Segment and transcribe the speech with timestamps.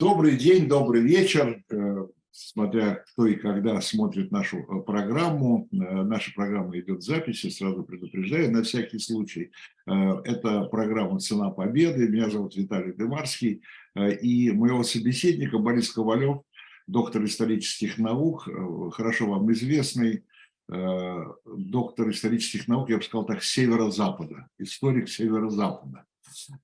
[0.00, 5.68] Добрый день, добрый вечер, э, смотря кто и когда смотрит нашу э, программу.
[5.72, 9.50] Э, наша программа идет в записи, сразу предупреждаю, на всякий случай.
[9.86, 12.08] Это программа «Цена победы».
[12.08, 13.62] Меня зовут Виталий Дымарский.
[14.22, 16.42] И моего собеседника Борис Ковалев,
[16.86, 18.48] доктор исторических наук,
[18.92, 20.22] хорошо вам известный,
[20.68, 26.04] доктор исторических наук, я бы сказал так, северо-запада, историк северо-запада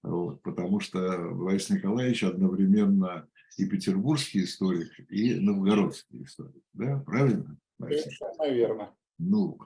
[0.03, 3.27] вот, потому что Борис Николаевич одновременно
[3.57, 6.62] и петербургский историк, и новгородский историк.
[6.73, 7.57] Да, правильно?
[7.79, 8.91] Совершенно верно.
[9.19, 9.59] Ну,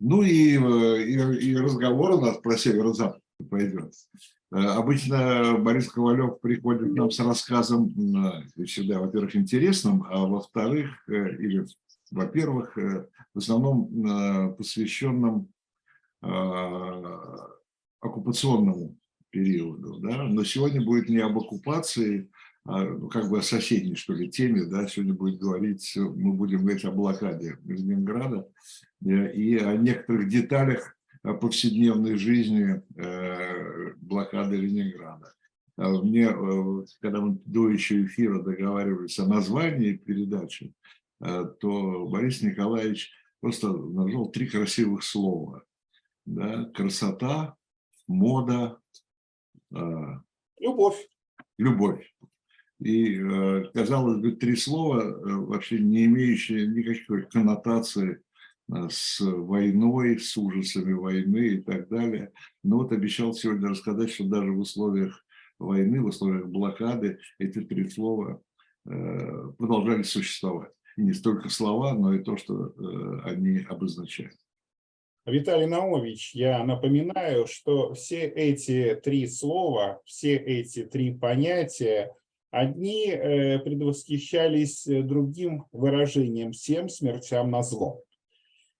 [0.00, 3.92] ну и, э, и, и разговор у нас про северо-запад пойдет.
[4.52, 7.88] Э, обычно Борис Ковалев приходит к нам с рассказом
[8.56, 11.66] э, всегда, во-первых, интересным, а во-вторых, или,
[12.10, 15.52] во-первых, в основном посвященным
[18.00, 18.96] оккупационному
[19.30, 19.98] периоду.
[20.00, 20.24] Да?
[20.24, 22.30] Но сегодня будет не об оккупации,
[22.64, 24.64] а ну, как бы о соседней, что ли, теме.
[24.64, 24.86] Да?
[24.86, 28.48] Сегодня будет говорить, мы будем говорить о блокаде Ленинграда
[29.04, 35.32] э, и о некоторых деталях повседневной жизни э, блокады Ленинграда.
[35.76, 40.74] А мне, э, когда мы до еще эфира договаривались о названии передачи,
[41.20, 45.64] то Борис Николаевич просто назвал три красивых слова.
[46.26, 46.66] Да?
[46.74, 47.56] Красота,
[48.06, 48.78] мода,
[50.60, 51.08] любовь.
[51.58, 52.14] Любовь.
[52.80, 58.22] И, э, казалось бы, три слова, э, вообще не имеющие никакой коннотации
[58.72, 62.32] э, с войной, с ужасами войны и так далее.
[62.62, 65.24] Но вот обещал сегодня рассказать, что даже в условиях
[65.58, 68.40] войны, в условиях блокады эти три слова
[68.84, 70.70] продолжали существовать.
[70.96, 72.74] И не столько слова, но и то, что
[73.24, 74.34] они обозначают.
[75.28, 82.14] Виталий Наумович, я напоминаю, что все эти три слова, все эти три понятия,
[82.50, 88.02] одни э, предвосхищались другим выражением «всем смертям на зло».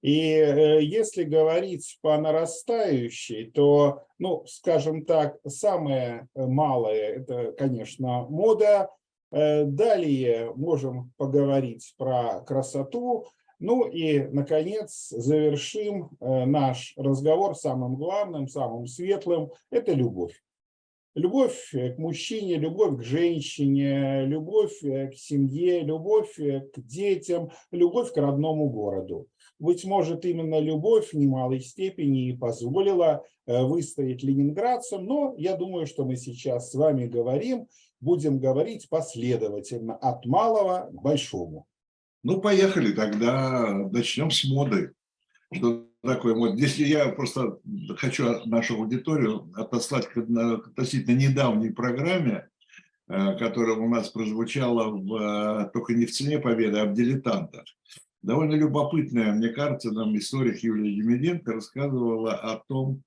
[0.00, 8.88] И э, если говорить по нарастающей, то, ну, скажем так, самое малое– это, конечно, мода.
[9.30, 13.26] Э, далее можем поговорить про красоту,
[13.58, 20.40] ну и, наконец, завершим э, наш разговор самым главным, самым светлым– это любовь.
[21.14, 28.12] Любовь к мужчине, любовь к женщине, любовь э, к семье, любовь э, к детям, любовь
[28.12, 29.26] к родному городу.
[29.58, 36.04] Быть может, именно любовь в немалой степени и позволила выстоять ленинградцам, но я думаю, что
[36.04, 37.66] мы сейчас с вами говорим,
[38.00, 41.66] будем говорить последовательно от малого к большому.
[42.24, 44.92] Ну, поехали, тогда начнем с моды.
[45.54, 46.56] Что такое мод?
[46.56, 47.58] Здесь я просто
[47.96, 52.48] хочу нашу аудиторию отослать к относительно недавней программе,
[53.08, 57.64] э, которая у нас прозвучала в, э, только не в «Цене победы», а в «Дилетантах».
[58.20, 63.02] Довольно любопытная, мне кажется, нам историк Юлия Демиденко рассказывала о том,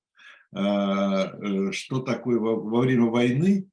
[0.56, 3.68] э, что такое во, время войны,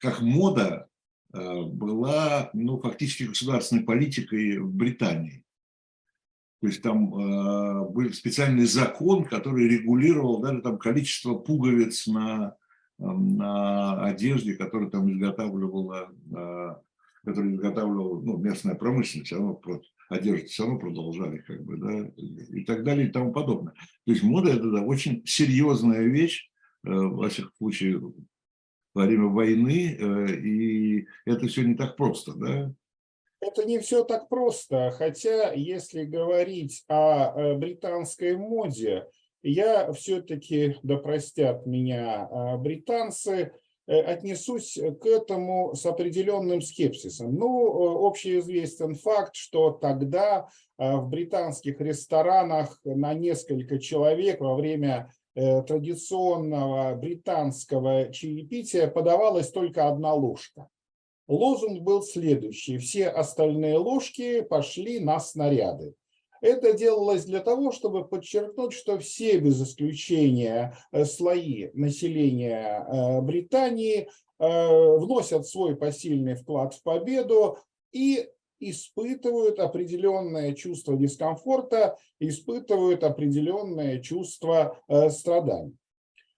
[0.00, 0.88] как мода
[1.32, 5.44] была ну, фактически государственной политикой в Британии.
[6.60, 12.54] То есть там э, был специальный закон, который регулировал даже там количество пуговиц на,
[12.98, 16.74] на одежде, которую там изготавливала, э,
[17.24, 19.58] которую изготавливала ну, местная промышленность, равно
[20.10, 23.72] одежду все равно продолжали, как бы, да, и так далее и тому подобное.
[24.04, 26.50] То есть мода это да, очень серьезная вещь,
[26.84, 28.02] э, во всяком случае,
[28.94, 32.72] во время войны, э, и это все не так просто, да?
[33.40, 39.06] Это не все так просто, хотя если говорить о э, британской моде,
[39.42, 43.52] я все-таки, да простят меня э, британцы,
[43.86, 47.34] отнесусь к этому с определенным скепсисом.
[47.34, 50.46] Ну, общеизвестен факт, что тогда
[50.78, 55.10] в британских ресторанах на несколько человек во время
[55.66, 60.68] традиционного британского чаепития подавалась только одна ложка.
[61.28, 62.78] Лозунг был следующий.
[62.78, 65.94] Все остальные ложки пошли на снаряды.
[66.40, 74.08] Это делалось для того, чтобы подчеркнуть, что все без исключения э, слои населения э, Британии
[74.42, 77.58] вносят свой посильный вклад в победу
[77.92, 78.26] и
[78.60, 85.76] испытывают определенное чувство дискомфорта, испытывают определенное чувство э, страданий.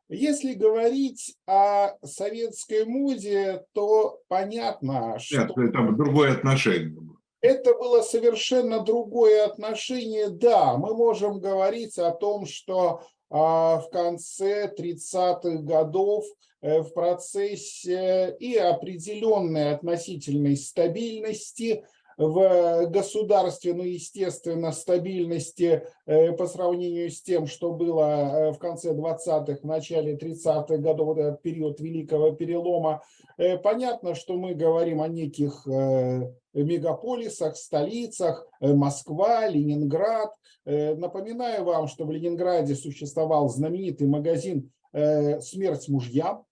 [0.09, 5.39] Если говорить о советской моде, то понятно, что...
[5.39, 6.95] Нет, это другое отношение
[7.41, 10.29] Это было совершенно другое отношение.
[10.29, 13.03] Да, мы можем говорить о том, что
[13.35, 16.27] а в конце 30-х годов
[16.61, 21.83] э, в процессе и определенной относительной стабильности
[22.17, 28.93] в государстве, ну, естественно, стабильности э, по сравнению с тем, что было э, в конце
[28.93, 33.03] 20-х, в начале 30-х годов, вот этот период Великого Перелома.
[33.39, 35.67] Э, понятно, что мы говорим о неких
[36.55, 40.35] мегаполисах, столицах, Москва, Ленинград.
[40.65, 46.45] Напоминаю вам, что в Ленинграде существовал знаменитый магазин «Смерть мужьям»,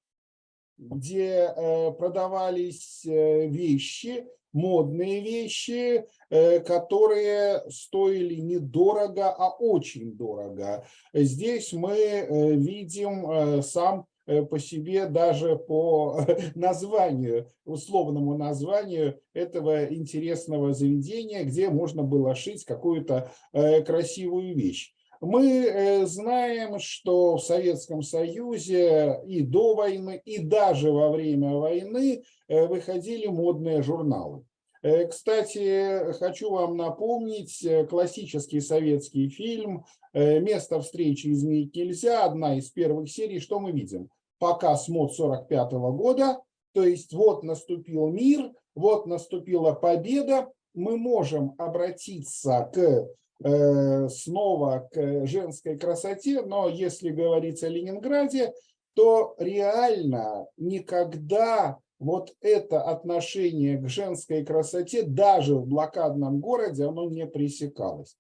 [0.79, 1.53] где
[1.99, 10.85] продавались вещи, модные вещи, э, которые стоили недорого, а очень дорого.
[11.13, 14.07] Здесь мы э, видим э, сам
[14.49, 16.21] по себе даже по
[16.55, 24.95] названию, условному названию этого интересного заведения, где можно было шить какую-то красивую вещь.
[25.21, 33.27] Мы знаем, что в Советском Союзе и до войны, и даже во время войны выходили
[33.27, 34.45] модные журналы.
[34.83, 39.85] Э, кстати, хочу вам напомнить э, классический советский фильм
[40.15, 42.25] э, «Место встречи изменить нельзя».
[42.25, 43.41] Одна из первых серий.
[43.41, 44.09] Что мы видим?
[44.39, 46.41] Показ мод 45 -го года.
[46.73, 50.51] То есть вот наступил мир, вот наступила победа.
[50.73, 53.07] Мы можем обратиться к
[53.43, 58.53] снова к женской красоте, но если говорить о Ленинграде,
[58.95, 67.27] то реально никогда вот это отношение к женской красоте даже в блокадном городе, оно не
[67.27, 68.17] пресекалось.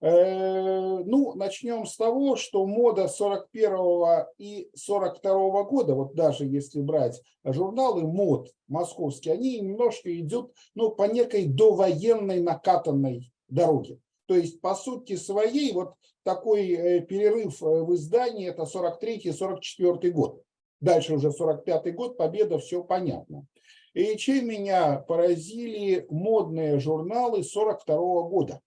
[0.00, 7.20] Э, ну, начнем с того, что мода 41 и 42 года, вот даже если брать
[7.44, 13.98] журналы мод московские, они немножко идут ну, по некой довоенной накатанной дороге.
[14.26, 15.94] То есть, по сути своей, вот
[16.24, 20.42] такой э, перерыв э, в издании– это 43-44 год.
[20.80, 23.46] Дальше уже 45-й год, победа, все понятно.
[23.94, 28.60] И чем меня поразили модные журналы 42 -го года.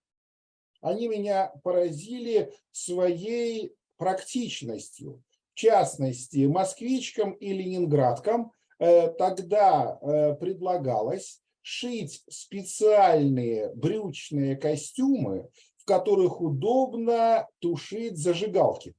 [0.80, 5.22] Они меня поразили своей практичностью.
[5.52, 9.98] В частности, москвичкам и ленинградкам э, тогда
[10.40, 18.94] предлагалось шить специальные брючные костюмы, в которых удобно тушить зажигалки.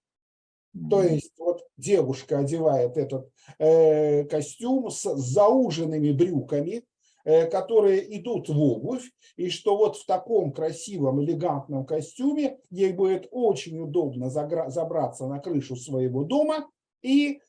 [0.90, 3.30] То есть вот девушка одевает этот
[3.60, 6.84] э, костюм с зауженными брюками,
[7.26, 13.28] э, которые идут в обувь, и что вот в таком красивом, элегантном костюме ей будет
[13.32, 16.70] очень удобно забраться на крышу своего дома
[17.02, 17.42] и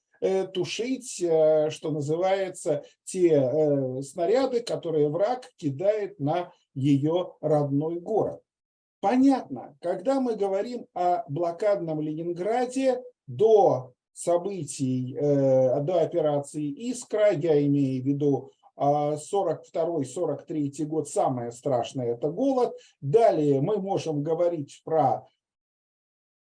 [0.55, 8.41] тушить, э, что называется, те э, снаряды, которые враг кидает на ее родной город.
[9.01, 18.03] Понятно, когда мы говорим о блокадном Ленинграде, до событий, э, до операции «Искра», я имею
[18.03, 22.75] в виду 42-43 а, год, самое страшное– это голод.
[23.01, 25.27] Далее мы можем говорить про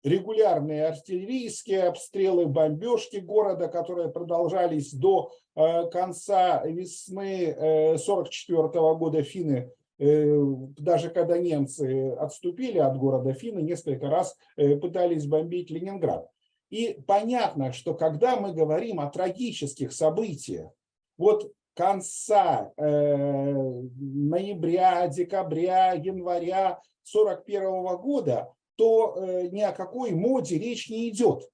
[0.04, 9.24] регулярные артиллерийские обстрелы, бомбежки города, которые продолжались до э, конца весны 44 э, года.
[9.24, 16.28] Финны, даже когда немцы отступили от города, финны несколько раз пытались бомбить Ленинград.
[16.70, 20.72] И понятно, что когда мы говорим о трагических событиях,
[21.18, 30.90] вот конца э, ноября, декабря, января 41 года, то э, ни о какой моде речь
[30.90, 31.50] не идет.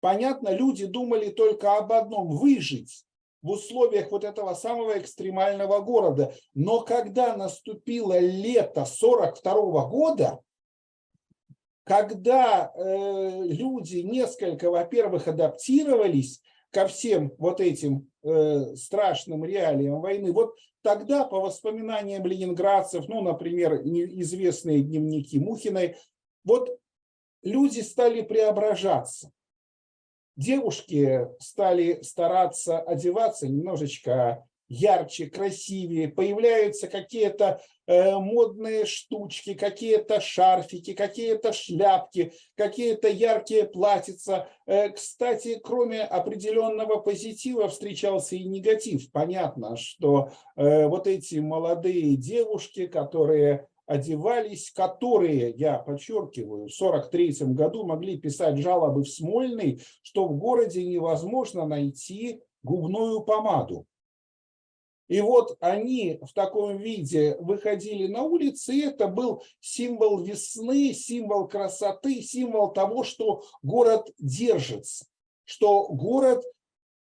[0.00, 3.04] Понятно, люди думали только об одном– выжить
[3.42, 6.34] в условиях вот этого самого экстремального города.
[6.54, 10.40] Но когда наступило лето 42 года,
[11.84, 20.54] когда э, люди несколько, во-первых, адаптировались ко всем вот этим э, страшным реалиям войны, вот
[20.82, 25.96] тогда, по воспоминаниям ленинградцев, ну, например, известные дневники Мухиной,
[26.44, 26.78] вот
[27.42, 29.30] люди стали преображаться.
[30.36, 41.52] Девушки стали стараться одеваться немножечко ярче, красивее, появляются какие-то э, модные штучки, какие-то шарфики, какие-то
[41.52, 44.48] шляпки, какие-то яркие платьица.
[44.66, 49.10] Э, кстати, кроме определенного позитива встречался и негатив.
[49.10, 57.84] Понятно, что э, вот эти молодые девушки, которые одевались, которые, я подчеркиваю, в 43 году
[57.84, 63.86] могли писать жалобы в Смольный, что в городе невозможно найти губную помаду
[65.10, 71.48] И вот они в таком виде выходили на улицы, и это был символ весны, символ
[71.48, 75.06] красоты, символ того, что город держится,
[75.44, 76.44] что город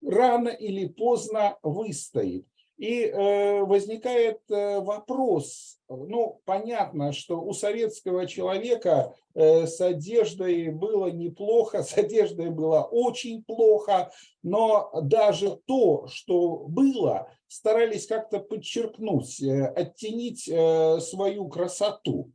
[0.07, 2.47] рано или поздно выстоит.
[2.81, 11.09] И э, возникает э, вопрос, ну, понятно, что у советского человека э, с одеждой было
[11.09, 14.11] неплохо, с одеждой было очень плохо,
[14.43, 22.33] но даже то, что было, старались как-то подчеркнуть, оттенить свою красоту.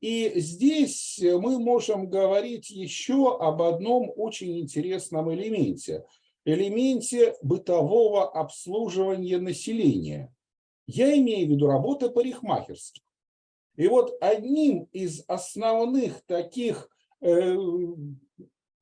[0.00, 6.04] И здесь мы можем говорить еще об одном очень интересном элементе–
[6.44, 10.34] элементе бытового обслуживания населения.
[10.86, 13.02] Я имею в виду работы парикмахерских.
[13.76, 16.88] И вот одним из основных таких
[17.20, 17.56] э,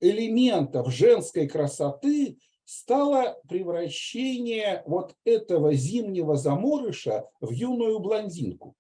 [0.01, 8.75] элементов женской красоты стало превращение вот этого зимнего заморыша в юную блондинку.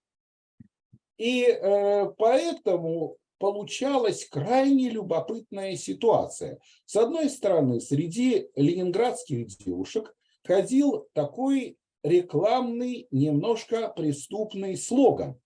[1.16, 6.60] И э, поэтому получалась крайне любопытная ситуация.
[6.84, 10.14] С одной стороны, среди ленинградских девушек
[10.44, 15.40] ходил такой рекламный, немножко преступный слоган.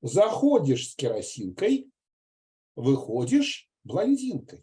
[0.00, 1.90] Заходишь с керосинкой,
[2.76, 4.62] выходишь блондинкой.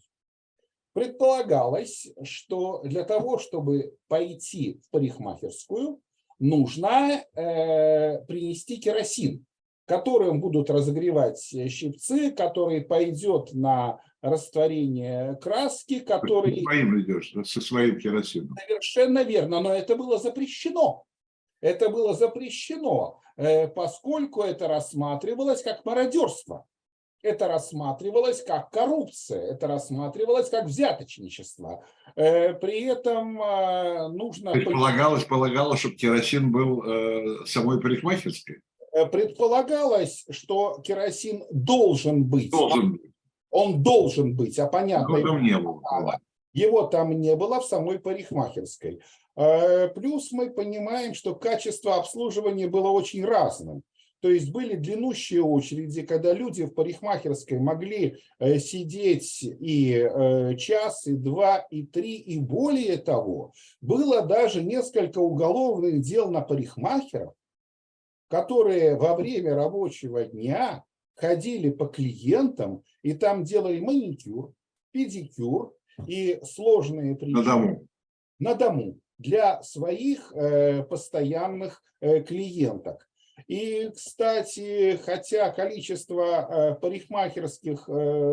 [0.93, 6.01] Предполагалось, что для того, чтобы пойти в парикмахерскую,
[6.39, 9.45] нужно э, принести керосин
[9.85, 16.61] которым будут разогревать щипцы, который пойдет на растворение краски, который...
[16.61, 18.55] Своим идешь, со своим керосином.
[18.67, 21.05] Совершенно верно, но это было запрещено.
[21.61, 26.65] Это было запрещено, э, поскольку это рассматривалось как мародерство.
[27.23, 31.83] Это рассматривалось как коррупция, это рассматривалось как взяточничество.
[32.15, 34.51] Э, при этом э, нужно...
[34.51, 38.61] Предполагалось, полагалось, чтобы керосин был самой парикмахерской?
[38.95, 42.49] Э, предполагалось, что керосин должен быть.
[42.49, 43.11] Должен быть.
[43.51, 45.17] Он должен быть, а понятно.
[45.17, 46.19] Его там не было.
[46.53, 49.01] Его там не было в самой парикмахерской.
[49.35, 53.81] Э, плюс мы понимаем, что качество обслуживания было очень разным.
[54.21, 60.09] То есть были длиннущие очереди, когда люди в парикмахерской могли э, сидеть и
[60.57, 67.33] час, и два, и три, и более того, было даже несколько уголовных дел на парикмахеров,
[68.27, 70.83] которые во время рабочего дня
[71.15, 74.53] ходили по клиентам и там делали маникюр,
[74.91, 75.73] педикюр
[76.07, 77.43] и сложные причины.
[77.43, 77.87] На дому.
[78.39, 83.07] На дому для своих э, постоянных э, клиенток.
[83.47, 87.89] И, кстати, хотя количество э, парикмахерских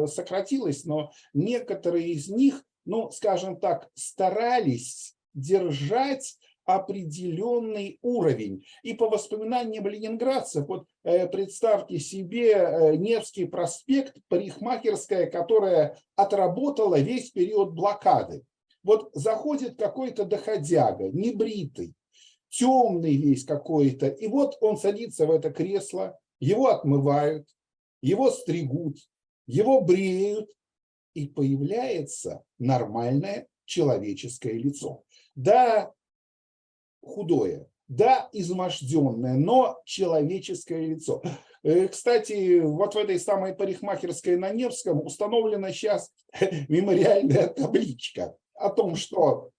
[0.08, 8.64] сократилось, но некоторые из них, ну, скажем так, старались держать определенный уровень.
[8.82, 17.30] И по воспоминаниям ленинградцев, вот э, представьте себе э, Невский проспект, парикмахерская, которая отработала весь
[17.30, 18.42] период блокады.
[18.82, 21.94] Вот заходит какой-то доходяга, небритый,
[22.48, 27.48] темный весь какой-то, и вот он садится в это кресло, его отмывают,
[28.02, 28.98] его стригут,
[29.46, 30.50] его бреют,
[31.14, 35.04] и появляется нормальное человеческое лицо.
[35.34, 35.92] Да,
[37.02, 41.22] худое, да, изможденное, но человеческое лицо.
[41.62, 46.10] Э, кстати, вот в этой самой парикмахерской на Невском установлена сейчас
[46.68, 49.50] мемориальная табличка о том, что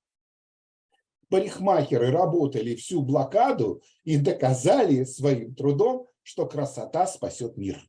[1.30, 7.80] парикмахеры работали всю блокаду и доказали своим трудом, что красота спасет мир.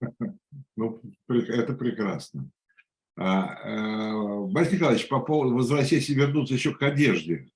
[0.76, 0.98] Ну,
[1.28, 2.50] это прекрасно.
[3.14, 7.50] А, э, Борис Николаевич, по поводу, возвращаясь и вернуться еще к одежде.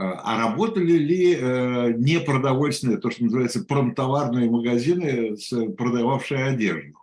[0.00, 5.36] А работали ли э, непродовольственные, то, что называется, промтоварные магазины,
[5.76, 6.94] продававшие одежду?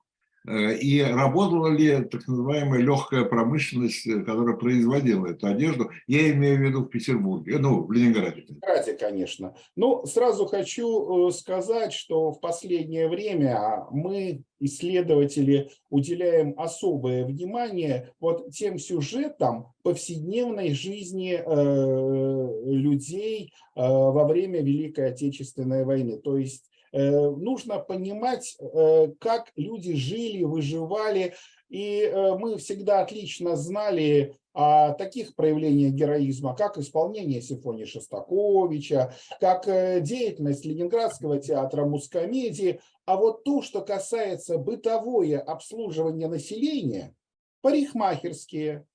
[0.48, 5.90] Э, и работала ли так называемая легкая промышленность, э, которая производила эту одежду?
[6.08, 8.44] Я имею в виду в Петербурге, ну, в Ленинграде.
[8.44, 9.56] В Ленинграде, конечно.
[9.76, 18.78] Ну, сразу хочу сказать, что в последнее время мы, исследователи, уделяем особое внимание вот тем
[18.78, 26.18] сюжетам повседневной жизни э, людей э, во время Великой Отечественной войны.
[26.18, 31.34] То есть Э, нужно понимать, э, как люди жили, выживали.
[31.70, 39.66] И э, мы всегда отлично знали о таких проявлениях героизма, как исполнение симфонии Шостаковича, как
[39.66, 42.80] деятельность Ленинградского театра мускомедии.
[43.06, 47.14] А вот то, что касается бытовое обслуживание населения,
[47.62, 48.86] парикмахерские,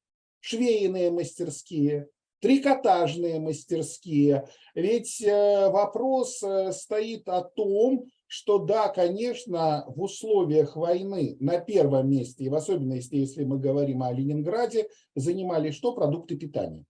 [0.40, 2.09] швейные мастерские,
[2.40, 4.49] трикотажные мастерские.
[4.75, 12.09] Ведь э, вопрос э, стоит о том, что да, конечно, в условиях войны на первом
[12.09, 15.92] месте, и в особенности, если мы говорим о Ленинграде, занимали что?
[15.92, 16.85] Продукты питания.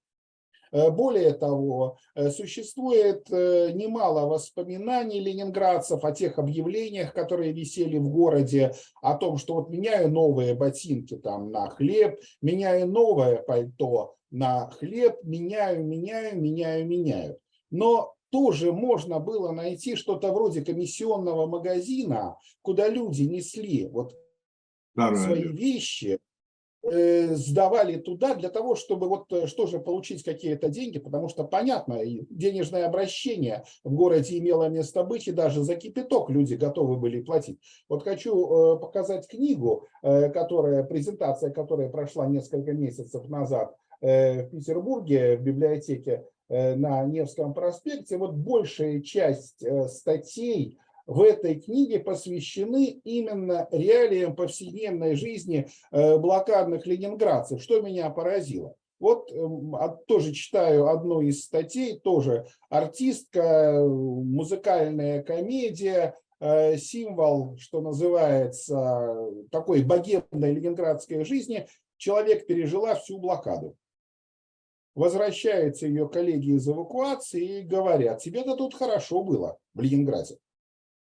[0.71, 1.97] Э, более того,
[2.31, 9.71] существует немало воспоминаний ленинградцев о тех объявлениях, которые висели в городе, о том, что вот
[9.71, 17.39] меняю новые ботинки там на хлеб, меняю новое пальто на хлеб, меняю, меняю, меняю, меняю.
[17.71, 24.15] Но тоже можно было найти что-то вроде комиссионного магазина, куда люди несли вот
[24.95, 26.19] свои вещи,
[26.83, 31.45] э, сдавали туда для того, чтобы вот э, что же получить какие-то деньги, потому что
[31.45, 37.21] понятно, денежное обращение в городе имело место быть, и даже за кипяток люди готовы были
[37.21, 37.61] платить.
[37.89, 45.43] Вот хочу э, показать книгу, которая, презентация которая прошла несколько месяцев назад в Петербурге в
[45.43, 53.69] библиотеке э, на Невском проспекте, вот большая часть э, статей в этой книге посвящены именно
[53.73, 57.61] реалиям повседневной жизни блокадных ленинградцев.
[57.61, 58.77] Что меня поразило?
[59.01, 59.75] Вот эм,
[60.07, 69.15] тоже читаю одну из статей, тоже артистка, музыкальная комедия, символ, что называется,
[69.51, 71.67] такой богемной ленинградской жизни.
[71.97, 73.77] Человек пережила всю блокаду.
[74.95, 80.39] Возвращаются ее коллеги из эвакуации и говорят, тебе-то тут хорошо было в Ленинграде.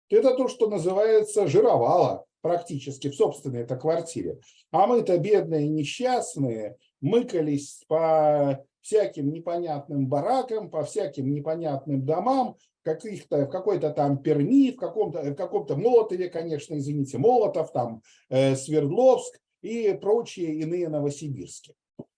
[0.08, 4.38] Это то, что называется жировало практически в собственной это квартире.
[4.70, 13.50] А мы-то бедные, несчастные, мыкались по всяким непонятным баракам, по всяким непонятным домам, каких-то, в
[13.50, 19.92] какой-то там Перми, в каком-то, в каком-то Молотове, конечно, извините, Молотов, там э, Свердловск и
[20.00, 21.74] прочие иные Новосибирски.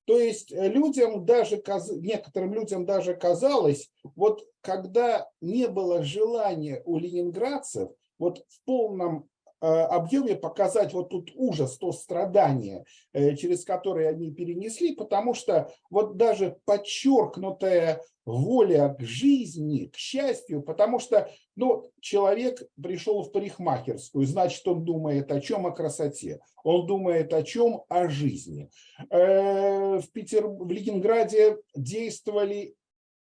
[0.09, 1.63] То есть э, людям даже,
[2.01, 9.29] некоторым людям даже казалось, вот когда не было желания у ленинградцев вот в полном
[9.67, 16.17] объеме показать вот тут ужас, то страдание, э, через которое они перенесли, потому что вот
[16.17, 24.67] даже подчеркнутая воля к жизни, к счастью, потому что ну, человек пришел в парикмахерскую, значит,
[24.69, 25.67] он думает о чем?
[25.67, 26.41] О красоте.
[26.63, 27.83] Он думает о чем?
[27.89, 28.71] О жизни.
[29.11, 30.47] Э, в, Питер...
[30.47, 32.75] в Ленинграде действовали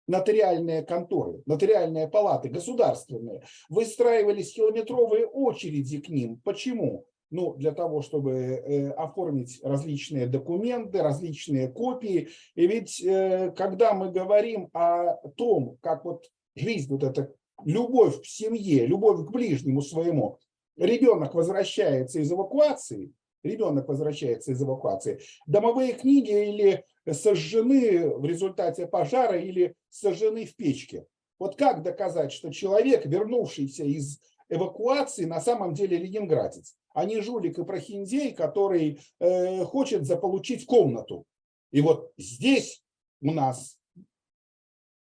[0.07, 3.45] нотариальные конторы, нотариальные палаты, государственные.
[3.69, 6.41] Выстраивались километровые очереди к ним.
[6.45, 7.07] Почему?
[7.31, 12.29] ну, для того, чтобы э, оформить различные документы, различные копии.
[12.55, 18.29] И ведь, э, когда мы говорим о том, как вот жизнь, вот эта любовь в
[18.29, 20.39] семье, любовь к ближнему своему,
[20.77, 23.13] ребенок возвращается из эвакуации,
[23.45, 31.07] ребенок возвращается из эвакуации, домовые книги или сожжены в результате пожара, или сожжены в печке.
[31.39, 36.75] Вот как доказать, что человек, вернувшийся из эвакуации, на самом деле ленинградец?
[36.95, 41.27] а не жулик и прохиндей, который э, хочет заполучить комнату.
[41.73, 42.83] И вот здесь
[43.21, 43.79] у нас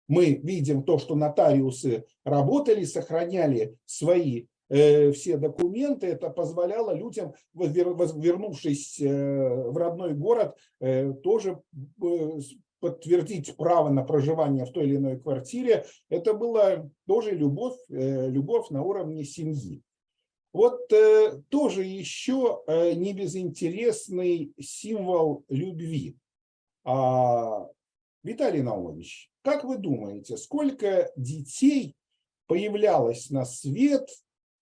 [0.07, 6.07] мы видим то, что нотариусы работали, сохраняли свои все документы.
[6.07, 11.61] Это позволяло людям, вернувшись э, в родной город, э, тоже
[12.01, 12.39] э,
[12.85, 15.85] подтвердить право на проживание в той или иной квартире.
[16.09, 19.81] Это была тоже любовь, э, любовь на уровне семьи.
[20.53, 26.15] Вот э, тоже еще э, не безинтересный символ любви.
[26.83, 27.67] А,
[28.23, 31.95] Виталий Наумович, как вы думаете, сколько детей
[32.45, 34.07] появлялось на свет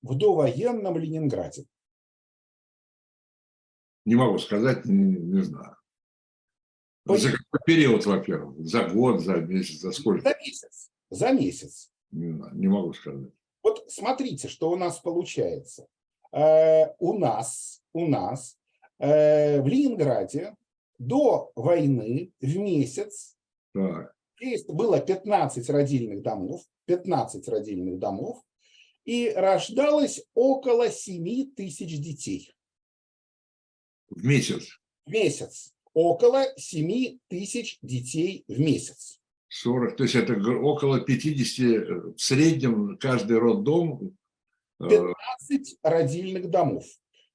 [0.03, 1.65] в довоенном Ленинграде?
[4.05, 5.77] Не могу сказать, не, не знаю.
[7.05, 7.17] По...
[7.17, 8.55] За какой период, во-первых?
[8.65, 10.29] За год, за месяц, за сколько?
[10.29, 10.91] За месяц.
[11.09, 11.91] За месяц.
[12.11, 13.31] Не, не могу сказать.
[13.61, 15.87] Вот смотрите, что у нас получается.
[16.31, 18.57] Э, у нас, у нас
[18.99, 20.55] э, в Ленинграде
[20.99, 23.37] до войны в месяц
[23.73, 24.13] так.
[24.67, 28.43] было 15 родильных домов, 15 родильных домов,
[29.05, 32.51] и рождалось около 7 тысяч детей.
[34.09, 34.79] В месяц?
[35.05, 35.73] В месяц.
[35.93, 39.19] Около 7 тысяч детей в месяц.
[39.49, 44.17] 40, то есть это около 50 э, в среднем каждый роддом
[44.79, 45.13] 15
[45.51, 46.85] э, родильных домов.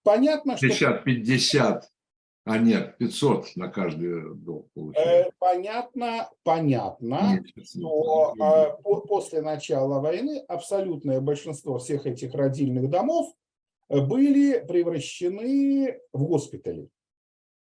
[0.02, 1.04] Понятно, 50, что...
[1.04, 1.92] 50,
[2.48, 5.28] а нет, 500 на каждый дом получается.
[5.28, 13.34] Э, понятно, понятно, что э, после начала войны абсолютное большинство всех этих родильных домов
[13.90, 16.88] были превращены в госпитали.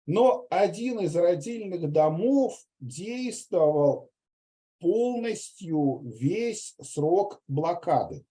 [0.06, 4.12] Но один из родильных домов действовал
[4.78, 8.24] полностью весь срок блокады.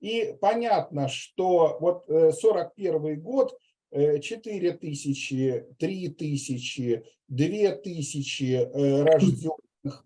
[0.00, 3.54] И понятно, что вот 41 год
[3.92, 8.68] 4 тысячи, 3 тысячи, 2 тысячи
[9.02, 10.04] рожденных.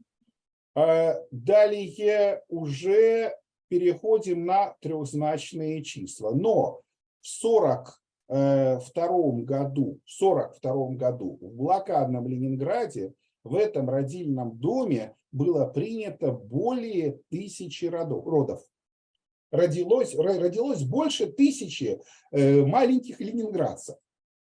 [1.31, 3.35] Далее уже
[3.68, 6.33] переходим на трехзначные числа.
[6.33, 6.83] Но
[7.20, 16.33] в 42 году, в 42 году в блокадном Ленинграде в этом родильном доме было принято
[16.33, 18.61] более тысячи родов.
[19.56, 23.96] Родилось, родилось больше тысячи э, маленьких ленинградцев.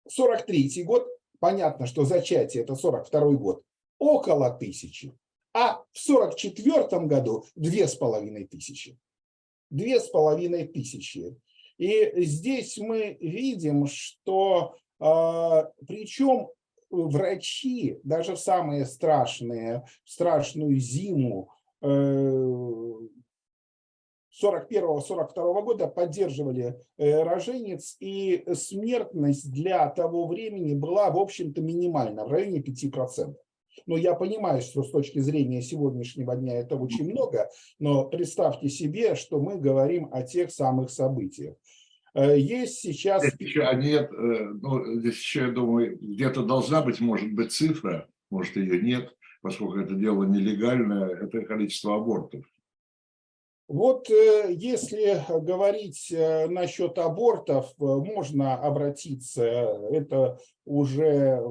[0.09, 1.07] 43 год,
[1.39, 3.63] понятно, что зачатие это 42 год,
[3.99, 5.13] около тысячи.
[5.53, 8.97] А в 44 году две с половиной тысячи.
[9.69, 11.35] Две с половиной тысячи.
[11.77, 16.49] И здесь мы видим, что а, причем
[16.89, 21.51] врачи даже в самые страшные, страшную зиму
[24.41, 32.25] 41-42 э, года поддерживали э, роженец, и смертность для того времени была, в общем-то, минимальна,
[32.25, 33.33] в районе 5%.
[33.85, 39.15] Но я понимаю, что с точки зрения сегодняшнего дня это очень много, но представьте себе,
[39.15, 41.55] что мы говорим о тех самых событиях.
[42.13, 43.23] Э, есть сейчас...
[43.23, 48.07] Здесь еще, а нет, ну, здесь еще, я думаю, где-то должна быть, может быть, цифра,
[48.29, 52.45] может, ее нет, поскольку это дело нелегальное, это количество абортов.
[53.67, 56.13] Вот э, если говорить
[56.49, 61.41] насчет абортов, можно обратиться, это уже,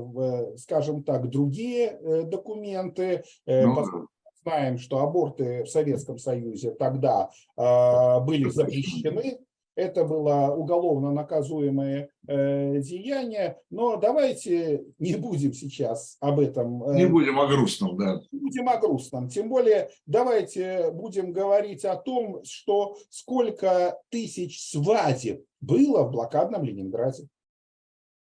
[0.57, 3.24] скажем так, другие документы.
[3.46, 4.09] Ну,
[4.42, 9.38] знаем, что аборты в Советском Союзе тогда были запрещены,
[9.76, 16.82] это было уголовно наказуемое э, деяние, но давайте не будем сейчас об этом.
[16.82, 18.20] Э, не будем о грустном, да.
[18.32, 19.28] Не будем о грустном.
[19.28, 27.28] Тем более давайте будем говорить о том, что сколько тысяч свадеб было в блокадном Ленинграде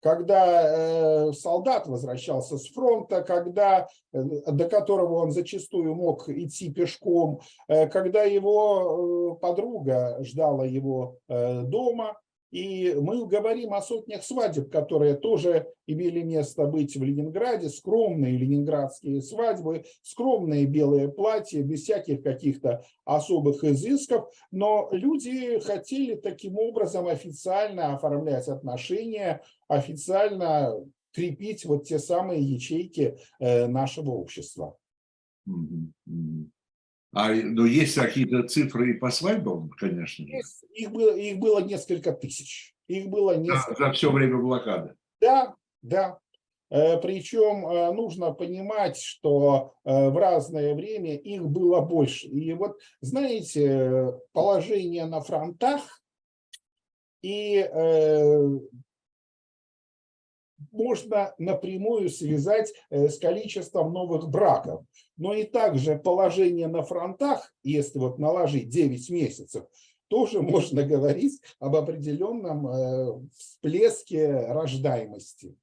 [0.07, 7.41] когда э, солдат возвращался с фронта, когда, э, до которого он зачастую мог идти пешком,
[7.67, 12.17] э, когда его подруга ждала его дома,
[12.57, 19.21] и мы говорим о сотнях свадеб, которые тоже имели место быть в Ленинграде, скромные ленинградские
[19.21, 27.95] свадьбы, скромные белые платья, без всяких каких-то особых изысков, но люди хотели таким образом официально
[27.95, 30.75] оформлять отношения, официально
[31.13, 34.79] крепить вот те самые ячейки э, нашего общества.
[37.19, 40.23] А, ну, есть какие-то цифры и по свадьбам, конечно.
[40.25, 42.75] Есть, их, было, их было несколько тысяч.
[42.89, 43.75] Их было несколько.
[43.75, 44.95] За, за все время блокады.
[45.19, 46.19] Да, да.
[46.69, 52.27] Э, Причем э, нужно понимать, что э, в разное время их было больше.
[52.27, 56.03] И вот, знаете, положение на фронтах
[57.23, 57.67] и
[60.73, 64.85] можно напрямую связать э, с количеством новых браков.
[65.17, 69.65] Но и также положение на фронтах, если вот наложить 9 месяцев,
[70.09, 75.57] тоже можно говорить об определенном э, всплеске рождаемости.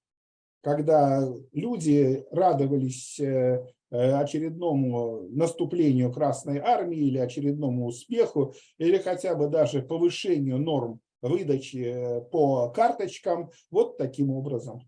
[0.62, 9.82] Когда люди радовались э, очередному наступлению Красной Армии или очередному успеху, или хотя бы даже
[9.82, 14.88] повышению норм выдачи по карточкам, вот таким образом.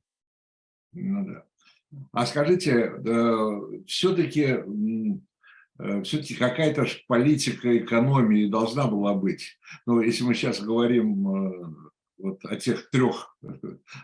[0.93, 1.45] Ну да.
[2.11, 2.91] А скажите,
[3.87, 4.59] все-таки
[5.79, 9.57] э, все-таки какая-то политика экономии должна была быть.
[9.85, 11.75] Ну, если мы сейчас говорим э,
[12.17, 13.37] вот о тех трех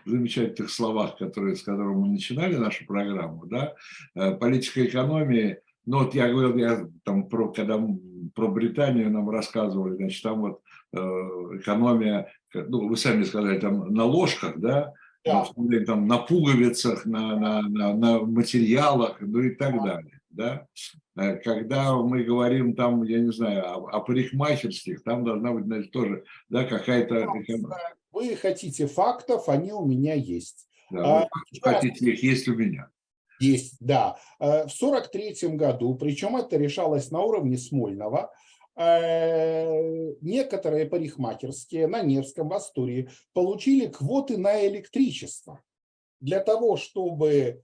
[0.06, 3.76] замечательных словах, которые, с которыми мы начинали нашу программу, да,
[4.16, 7.80] э, политика экономии, ну вот я говорил, я там про, когда
[8.36, 10.62] про Британию нам рассказывали, значит, там вот
[10.94, 15.46] экономия, ну, вы сами сказали, там на ложках, да, да.
[15.86, 19.84] там, на пуговицах, на, на, на, на материалах, ну и так да.
[19.84, 20.20] далее.
[20.30, 20.68] Да?
[21.18, 25.92] Э, когда мы говорим там, я не знаю, о, о парикмахерских, там должна быть, значит,
[25.92, 27.28] тоже да, какая-то...
[28.12, 30.68] Вы хотите фактов, они у меня есть.
[30.90, 31.28] Да, а,
[31.62, 32.90] хотите их, есть у меня.
[33.42, 34.18] Есть, да.
[34.40, 38.32] Э, в 43 году, причем это решалось на уровне Смольного,
[38.76, 45.62] Э, некоторые парикмахерские на Невском, в Астурии получили квоты на электричество.
[46.20, 47.64] Для того, чтобы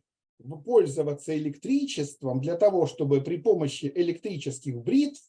[0.66, 5.22] пользоваться электричеством, для того, чтобы при помощи электрических бритв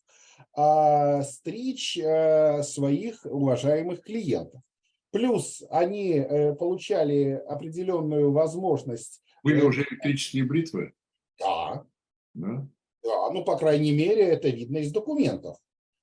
[0.54, 1.94] а, стричь
[2.62, 4.60] своих уважаемых клиентов.
[5.10, 6.26] Плюс они
[6.58, 9.22] получали определенную возможность...
[9.42, 10.94] Были уже электрические бритвы?
[11.38, 11.84] Да.
[12.34, 12.66] да?
[13.02, 15.56] Да, ну, по крайней мере, это видно из документов.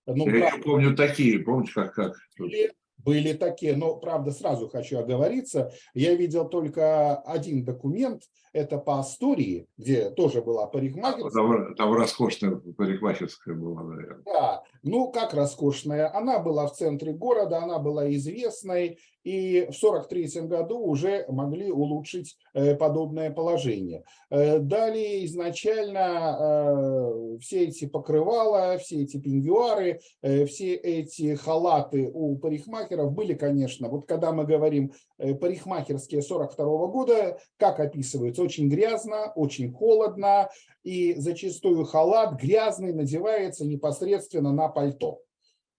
[0.08, 2.16] Ну, Я правда, помню такие, помните, как, как?
[2.38, 9.00] Были, были такие, но, правда, сразу хочу оговориться, я видел только один документ, это по
[9.00, 11.32] Астории, где тоже была парикмахерская.
[11.32, 14.24] Там, там роскошная парикмахерская была, наверное.
[14.26, 16.16] Да, ну как роскошная.
[16.16, 22.38] Она была в центре города, она была известной, и в 1943 году уже могли улучшить
[22.54, 24.04] э, подобное положение.
[24.30, 33.12] Э, далее изначально э, все эти покрывала, все эти пеньюары, все эти халаты у парикмахеров
[33.12, 40.50] были, конечно, вот когда мы говорим парикмахерские 42 года, как описываются, очень грязно, очень холодно,
[40.84, 45.22] и зачастую халат грязный надевается непосредственно на пальто.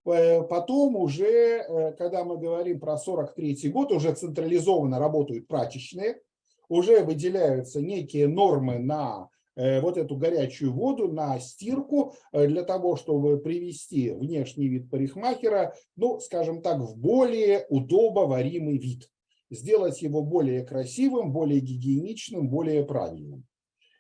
[0.07, 6.21] Э, потом уже, э, когда мы говорим про 43 год, уже централизованно работают прачечные,
[6.69, 13.39] уже выделяются некие нормы на э, вот эту горячую воду, на стирку, для того, чтобы
[13.39, 19.09] привести внешний вид парикмахера, ну, скажем так, в более удобоваримый вид.
[19.51, 23.45] Сделать его более красивым, более гигиеничным, более правильным.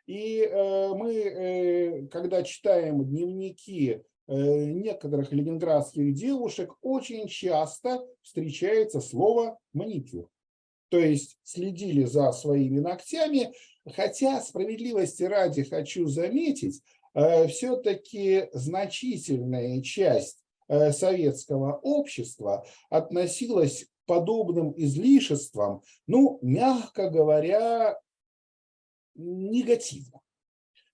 [0.07, 10.29] И мы, когда читаем дневники Э, некоторых ленинградских девушек очень часто встречается слово маникюр.
[10.89, 13.53] То есть следили за своими ногтями,
[13.95, 16.83] хотя справедливости ради хочу заметить,
[17.15, 28.01] э, все-таки значительная часть э, советского общества относилась подобным излишествам, ну, мягко говоря,
[29.15, 30.21] негативно.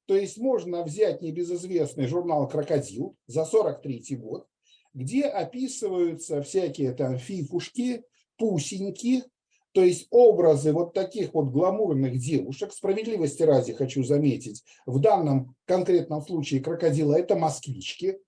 [0.06, 4.46] То есть можно взять небезызвестный журнал «Крокодил» за 43 год,
[4.94, 8.04] где описываются всякие там фифушки,
[8.36, 9.24] пусеньки,
[9.72, 16.22] то есть образы вот таких вот гламурных девушек, справедливости ради хочу заметить, в данном конкретном
[16.22, 18.18] случае крокодила это москвички,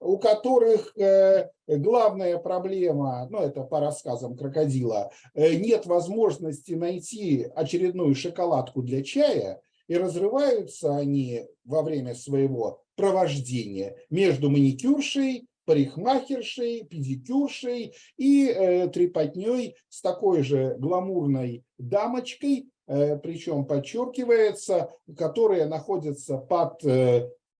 [0.00, 8.14] у которых э, главная проблема, ну это по рассказам крокодила, э, нет возможности найти очередную
[8.14, 18.46] шоколадку для чая, и разрываются они во время своего провождения между маникюршей, парикмахершей, педикюршей и
[18.46, 26.82] э, трепотней с такой же гламурной дамочкой, э, причем подчеркивается, которая находится под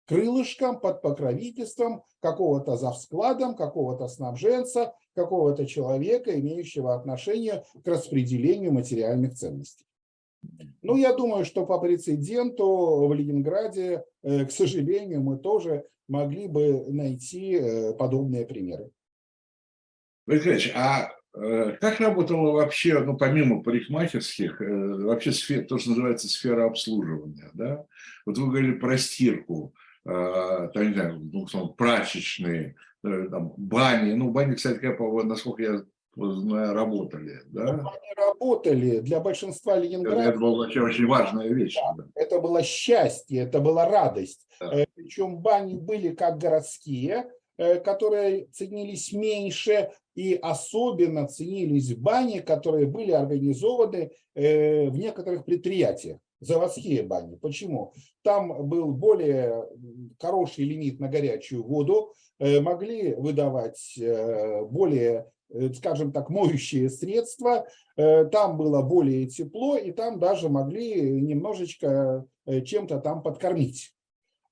[0.08, 9.84] крылышком, под покровительством какого-то завскладом, какого-то снабженца, какого-то человека, имеющего отношение к распределению материальных ценностей.
[10.82, 16.86] Ну, я думаю, что по прецеденту в Ленинграде, э, к сожалению, мы тоже могли бы
[16.88, 18.90] найти э, подобные примеры.
[20.26, 26.66] Николаевич, а э, как работала вообще, ну, помимо парикмахерских, вообще сфера, то, что называется сфера
[26.66, 27.84] обслуживания, да?
[28.24, 29.74] Вот вы говорили про стирку,
[30.08, 34.12] там, не знаю, ну, прачечные, там, бани.
[34.14, 34.84] Ну, бани, кстати,
[35.24, 35.82] насколько я
[36.16, 37.70] работали, да?
[37.70, 40.30] Они работали для большинства ленинградцев.
[40.30, 41.76] Это была вообще очень важная вещь.
[41.76, 42.04] Да, да.
[42.14, 44.46] Это было счастье, это была радость.
[44.60, 44.72] Да.
[44.72, 52.86] Э, Причем бани были как городские, э, которые ценились меньше, и особенно ценились бани, которые
[52.86, 57.36] были организованы э, в некоторых предприятиях заводские бани.
[57.36, 57.92] Почему?
[58.22, 59.68] Там был более
[60.18, 63.98] хороший лимит на горячую воду, могли выдавать
[64.70, 71.20] более Э, скажем так, моющие средства, э, там было более тепло, и там даже могли
[71.22, 73.94] немножечко э, чем-то там подкормить.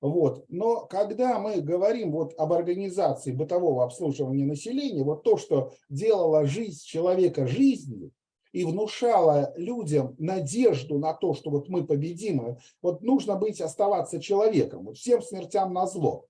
[0.01, 0.45] Вот.
[0.47, 6.83] Но когда мы говорим вот об организации бытового обслуживания населения, вот то, что делало жизнь
[6.83, 8.11] человека жизнью
[8.57, 14.85] и внушало людям надежду на то, что вот мы победим, вот нужно быть, оставаться человеком,
[14.85, 16.25] вот всем смертям на зло.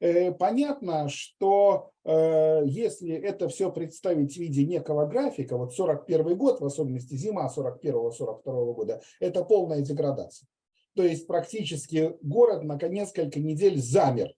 [0.00, 6.60] Э, понятно, что э, если это все представить в виде некого графика, вот 41 год,
[6.60, 10.48] в особенности зима 41-42 года, это полная деградация.
[10.96, 14.34] То есть практически город на несколько недель замер.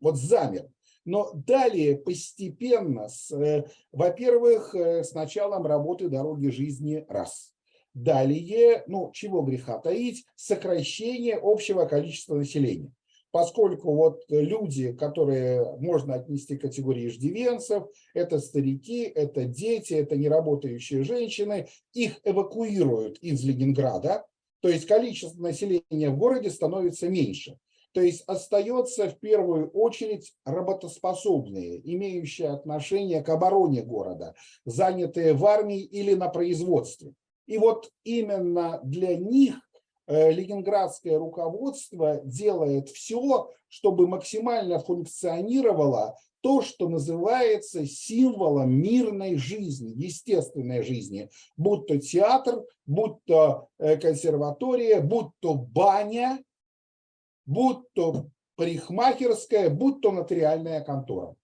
[0.00, 0.68] Вот замер.
[1.06, 7.54] Но далее постепенно, э, во-первых, с началом работы дороги жизни раз.
[7.94, 12.92] Далее, ну, чего греха таить, сокращение общего количества населения
[13.36, 21.04] поскольку вот люди, которые можно отнести к категории иждивенцев, это старики, это дети, это неработающие
[21.04, 24.24] женщины, их эвакуируют из Ленинграда,
[24.60, 27.58] то есть количество населения в городе становится меньше.
[27.96, 34.34] То есть остается в первую очередь работоспособные, имеющие отношение к обороне города,
[34.66, 37.14] занятые в армии или на производстве.
[37.46, 39.54] И вот именно для них
[40.08, 50.82] э, ленинградское руководство делает все, чтобы максимально функционировало то, что называется символом мирной жизни, естественной
[50.82, 56.40] жизни, будь то театр, будь то э, консерватория, будь то баня,
[57.46, 61.34] будь то парикмахерская, будь то нотариальная контора.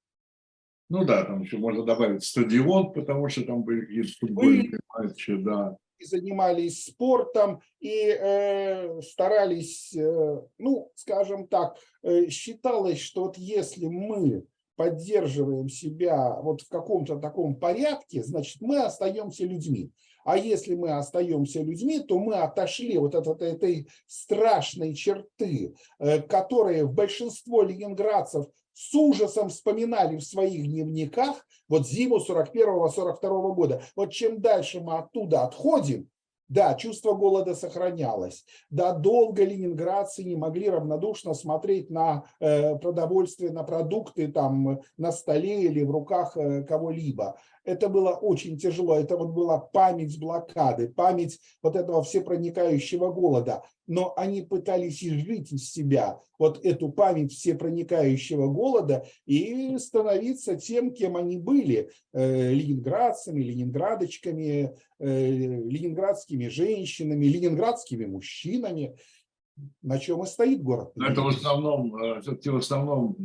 [0.89, 5.77] Ну да, там еще можно добавить стадион, потому что там были какие-то футбольные матчи, да.
[5.99, 13.87] И занимались спортом и э, старались, э, ну, скажем так, э, считалось, что вот если
[13.87, 14.45] мы
[14.77, 19.93] поддерживаем себя вот в каком-то таком порядке, значит, мы остаемся людьми.
[20.25, 26.85] А если мы остаемся людьми, то мы отошли вот от, этой страшной черты, э, которые
[26.85, 33.83] в большинство ленинградцев с ужасом вспоминали в своих дневниках вот зиму 41-42 года.
[33.97, 36.09] Вот чем дальше мы оттуда отходим,
[36.53, 38.45] да, чувство голода сохранялось.
[38.69, 45.63] Да, долго ленинградцы не могли равнодушно смотреть на э, продовольствие, на продукты там на столе
[45.63, 47.39] или в руках э, кого-либо.
[47.65, 48.97] Это было очень тяжело.
[48.97, 53.63] Это вот была память блокады, память вот этого всепроникающего голода.
[53.87, 61.17] Но они пытались изжить из себя вот эту память всепроникающего голода и становиться тем, кем
[61.17, 61.91] они были.
[62.13, 68.97] Э, ленинградцами, ленинградочками, э, ленинградскими женщинами, ленинградскими мужчинами
[69.83, 70.93] на чем и стоит город.
[70.95, 73.17] Но это в основном, э, все-таки в основном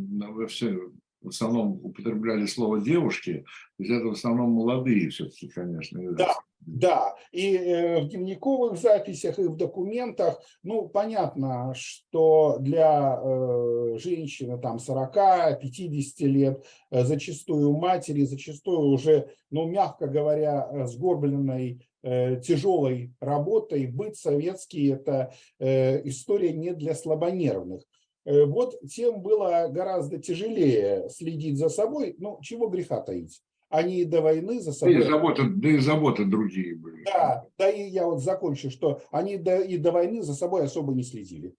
[0.48, 0.78] все
[1.22, 3.46] в основном употребляли слово девушки,
[3.78, 6.00] то есть это в основном молодые все-таки, конечно.
[6.14, 13.98] Да, да, и э, в дневниковых записях, и в документах, ну, понятно, что для э,
[13.98, 23.88] женщины там 40-50 лет, э, зачастую матери, зачастую уже, ну, мягко говоря, сгорбленной тяжелой работой,
[23.88, 27.82] быть советский– это история не для слабонервных.
[28.28, 32.16] Э, вот тем было гораздо тяжелее следить за собой.
[32.20, 33.42] Ну, чего греха таить.
[33.70, 34.96] Они и до войны за собой...
[34.96, 37.06] Да и заботы, да и заботы другие были.
[37.06, 40.94] Да, да и я вот закончу, что они до, и до войны за собой особо
[40.94, 41.56] не следили.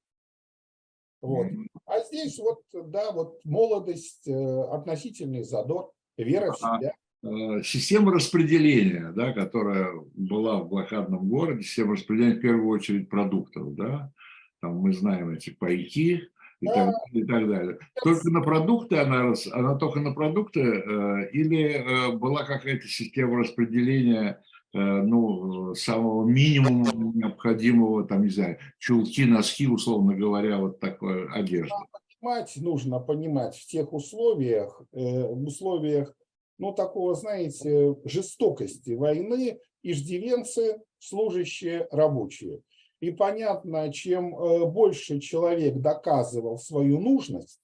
[1.23, 1.47] Вот.
[1.87, 6.95] А здесь вот, да, вот молодость, э, относительный задор, вера в себя.
[7.23, 13.75] Э, система распределения, да, которая была в блокадном городе, система распределения в первую очередь продуктов,
[13.75, 14.13] да,
[14.61, 16.29] там мы знаем эти пайки,
[16.61, 17.79] и, так, и так далее.
[18.03, 24.43] Только на продукты она, она только на продукты э, или э, была какая-то система распределения
[24.73, 31.75] э, ну, самого минимума необходимого, там, не знаю, чулки, носки, условно говоря, вот такой одежды.
[32.21, 36.13] Понимать нужно понимать в тех условиях, в условиях,
[36.59, 42.63] ну, такого, знаете, жестокости войны, иждивенцы, служащие, рабочие.
[43.01, 47.61] И понятно, чем э, больше человек доказывал свою нужность,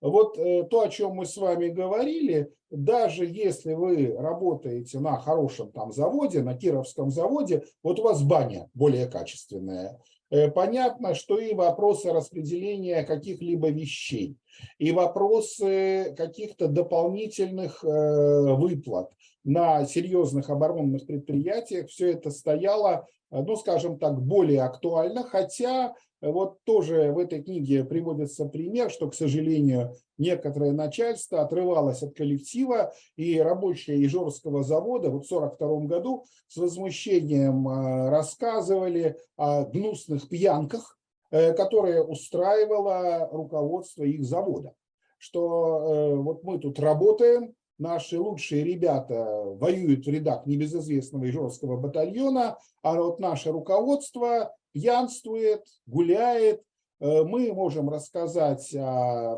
[0.00, 5.70] вот э, то, о чем мы с вами говорили, даже если вы работаете на хорошем
[5.70, 11.54] там заводе, на Кировском заводе, вот у вас баня более качественная, э, понятно, что и
[11.54, 14.36] вопросы распределения каких-либо вещей,
[14.78, 19.10] и вопросы каких-то дополнительных выплат
[19.44, 23.06] на серьезных оборонных предприятиях, все это стояло
[23.40, 29.08] ну, скажем так, более актуально, хотя э, вот тоже в этой книге приводится пример, что,
[29.08, 36.56] к сожалению, некоторое начальство отрывалось от коллектива, и рабочие Ижорского завода в 1942 году с
[36.58, 40.98] возмущением э, рассказывали о гнусных пьянках,
[41.30, 44.74] которые устраивало руководство их завода.
[45.16, 52.94] Что вот мы тут работаем, наши лучшие ребята воюют в рядах небезызвестного Ижорского батальона, а
[52.94, 56.62] вот наше руководство пьянствует, гуляет.
[57.00, 58.74] Э, мы можем рассказать,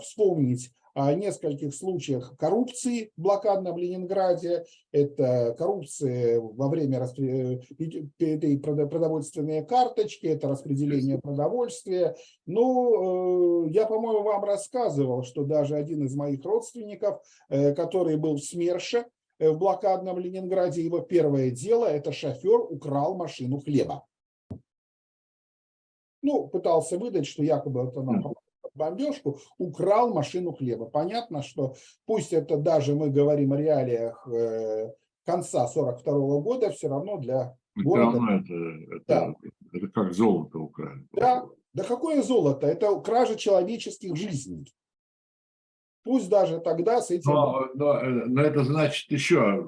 [0.03, 4.65] вспомнить о нескольких случаях коррупции в блокадном Ленинграде.
[4.93, 7.59] Это коррупция во время э,
[8.19, 12.15] этой продовольственной карточки, это распределение продовольствия.
[12.47, 18.37] Ну, э, я, по-моему, вам рассказывал, что даже один из моих родственников, э, который был
[18.37, 19.07] в СМЕРШе,
[19.41, 24.07] в блокадном Ленинграде, его первое дело– это шофер нам машину хлеба.
[26.23, 28.23] Ну, пытался выдать, что якобы это нам
[28.75, 30.87] бомбежку, украл машину хлеба.
[30.87, 31.75] Понятно, что
[32.07, 34.93] пусть это даже мы говорим о реалиях э,
[35.25, 38.19] конца 42 года, все равно для города...
[38.19, 38.55] Это,
[38.95, 39.35] это, да.
[39.73, 41.07] это как золото украли.
[41.13, 42.67] Да, да какое золото?
[42.67, 44.73] Это кража человеческих жизней.
[46.03, 47.33] Пусть даже тогда с этим...
[47.33, 49.67] Но, но, но это значит еще,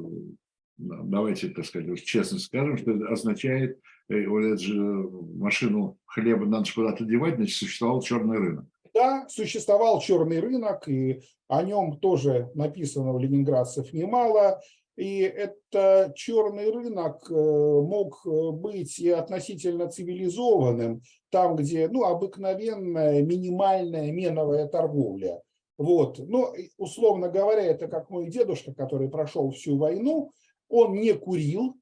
[0.77, 6.75] давайте, так сказать, честно скажем, что это означает, э, вот же машину хлеба надо же
[6.75, 8.67] куда-то девать, значит, существовал черный рынок.
[8.97, 14.59] Да, существовал черный рынок, и о нем тоже написано в ленинградцев немало.
[14.97, 23.21] И это черный рынок э, мог э, быть и относительно цивилизованным, там, где ну, обыкновенная
[23.21, 25.43] минимальная меновая торговля.
[25.77, 26.19] Вот.
[26.19, 30.31] Но, условно говоря, это как мой дедушка, который прошел всю войну,
[30.71, 31.77] он не курил,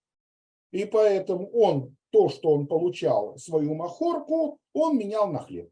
[0.73, 5.71] и поэтому он то, что он получал, свою махорку, он менял на хлеб.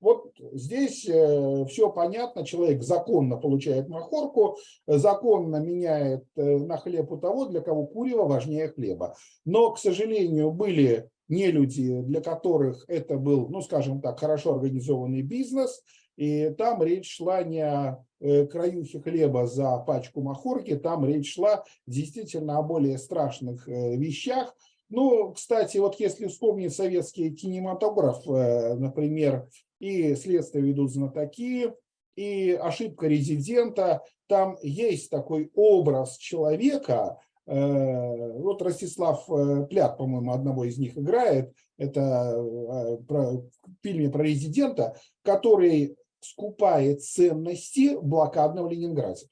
[0.00, 7.16] Вот здесь э, все понятно, человек законно получает махорку, законно меняет э, на хлеб у
[7.16, 9.16] того, для кого курево важнее хлеба.
[9.46, 15.22] Но, к сожалению, были не люди, для которых это был, ну, скажем так, хорошо организованный
[15.22, 15.82] бизнес,
[16.16, 21.64] и там речь шла не о э, краюхе хлеба за пачку махорки, там речь шла
[21.86, 24.54] действительно о более страшных вещах.
[24.88, 29.48] Ну, кстати, вот если вспомнить советский кинематограф, например,
[29.80, 31.72] и следствие ведут знатоки,
[32.16, 34.02] и ошибка резидента.
[34.26, 41.52] Там есть такой образ человека, э, вот Ростислав э, Плят, по-моему, одного из них играет,
[41.78, 43.50] это э, про, в
[43.82, 49.26] фильме про резидента, который скупает ценности в блокадном Ленинграде.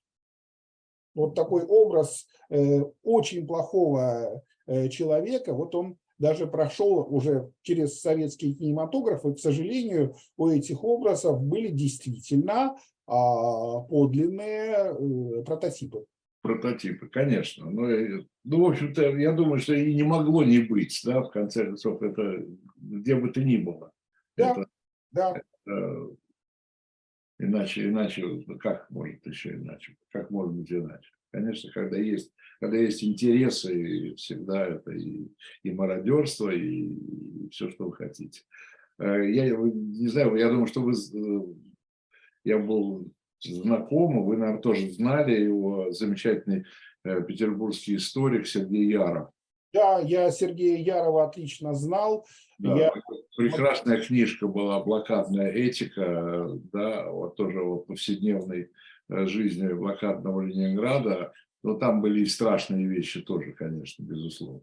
[1.14, 2.26] Вот такой образ
[3.02, 10.48] очень плохого человека, вот он даже прошел уже через советский кинематограф, и, к сожалению, у
[10.48, 16.06] этих образов были действительно а, подлинные э, прототипы.
[16.40, 17.70] Прототипы, конечно.
[17.70, 21.30] Но, ну, ну, в общем-то, я думаю, что и не могло не быть, да, в
[21.30, 22.46] конце концов, это
[22.76, 23.90] где бы то ни было.
[24.36, 24.66] Да, это,
[25.10, 25.34] да.
[25.66, 26.08] Это,
[27.38, 29.96] иначе, иначе, как может еще иначе?
[30.10, 31.10] Как может быть иначе?
[31.34, 35.26] Конечно, когда есть, когда есть интересы, всегда это и,
[35.64, 38.42] и мародерство, и, и все, что вы хотите.
[39.00, 41.40] Э, я не знаю, я думаю, что вы, э,
[42.44, 43.10] я был
[43.40, 46.66] знаком, вы, наверное, тоже знали его замечательный
[47.02, 49.30] э, петербургский историк Сергей Яров.
[49.72, 52.24] Да, я Сергея Ярова отлично знал.
[52.60, 52.92] Да, я...
[53.36, 58.70] Прекрасная книжка была «Блокадная этика», да, вот тоже вот повседневный
[59.08, 61.32] жизни блокадного Ленинграда,
[61.62, 64.60] но там были и страшные вещи тоже, конечно, безусловно.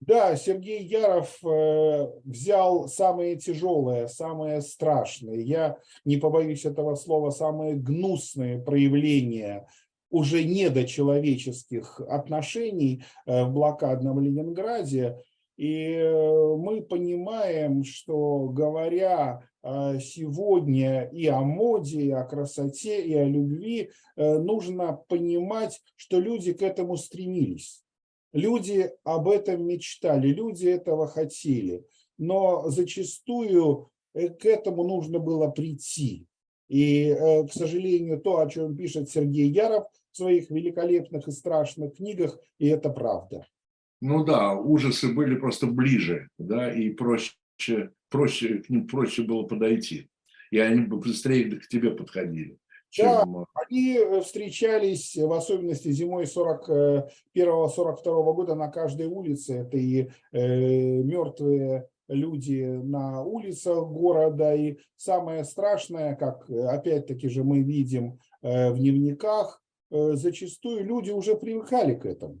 [0.00, 7.74] Да, Сергей Яров э, взял самые тяжелые, самые страшные, я не побоюсь этого слова, самые
[7.74, 9.66] гнусные проявления
[10.10, 15.22] уже недочеловеческих отношений э, в блокадном Ленинграде.
[15.56, 15.96] И
[16.58, 19.53] мы понимаем, что говоря Э,
[20.00, 26.52] сегодня и о моде, и о красоте, и о любви, э, нужно понимать, что люди
[26.52, 27.82] к этому стремились.
[28.32, 31.86] Люди об этом мечтали, люди этого хотели,
[32.18, 36.26] но зачастую э, к этому нужно было прийти.
[36.68, 42.38] И, к сожалению, то, о чем пишет Сергей Яров в своих великолепных и страшных книгах,
[42.58, 43.46] и это правда.
[44.00, 50.08] Ну да, ужасы были просто ближе, да, и проще проще, к ним проще было подойти.
[50.52, 52.58] И они бы быстрее к тебе подходили.
[52.96, 53.38] Да, чем...
[53.38, 57.08] Э, они э, встречались, в особенности зимой 41-42
[58.34, 59.54] года на каждой улице.
[59.54, 64.54] Это и э, мертвые люди на улицах города.
[64.54, 69.60] И самое страшное, как опять-таки же мы видим э, в дневниках,
[69.90, 72.40] э, зачастую люди уже привыкали к этому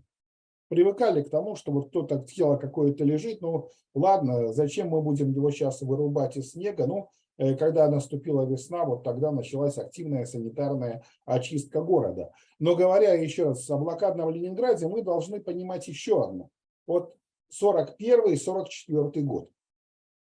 [0.74, 5.50] привыкали к тому, что вот кто-то тело какое-то лежит, ну ладно, зачем мы будем его
[5.50, 7.08] сейчас вырубать из снега, ну
[7.38, 12.32] э, когда наступила весна, вот тогда началась активная санитарная очистка города.
[12.58, 16.48] Но говоря еще раз о блокадном Ленинграде, мы должны понимать еще одно.
[16.86, 17.14] Вот
[17.62, 19.50] 41-44 год.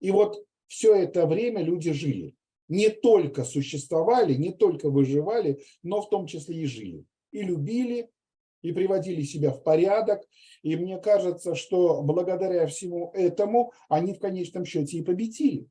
[0.01, 2.35] И вот все это время люди жили.
[2.69, 7.05] Не только существовали, не только выживали, но в том числе и жили.
[7.33, 8.11] И любили,
[8.63, 10.23] и приводили себя в порядок.
[10.63, 15.67] И мне кажется, что благодаря всему этому они в конечном счете и победили.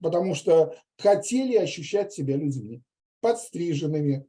[0.00, 2.82] Потому что хотели ощущать себя людьми,
[3.20, 4.26] подстриженными,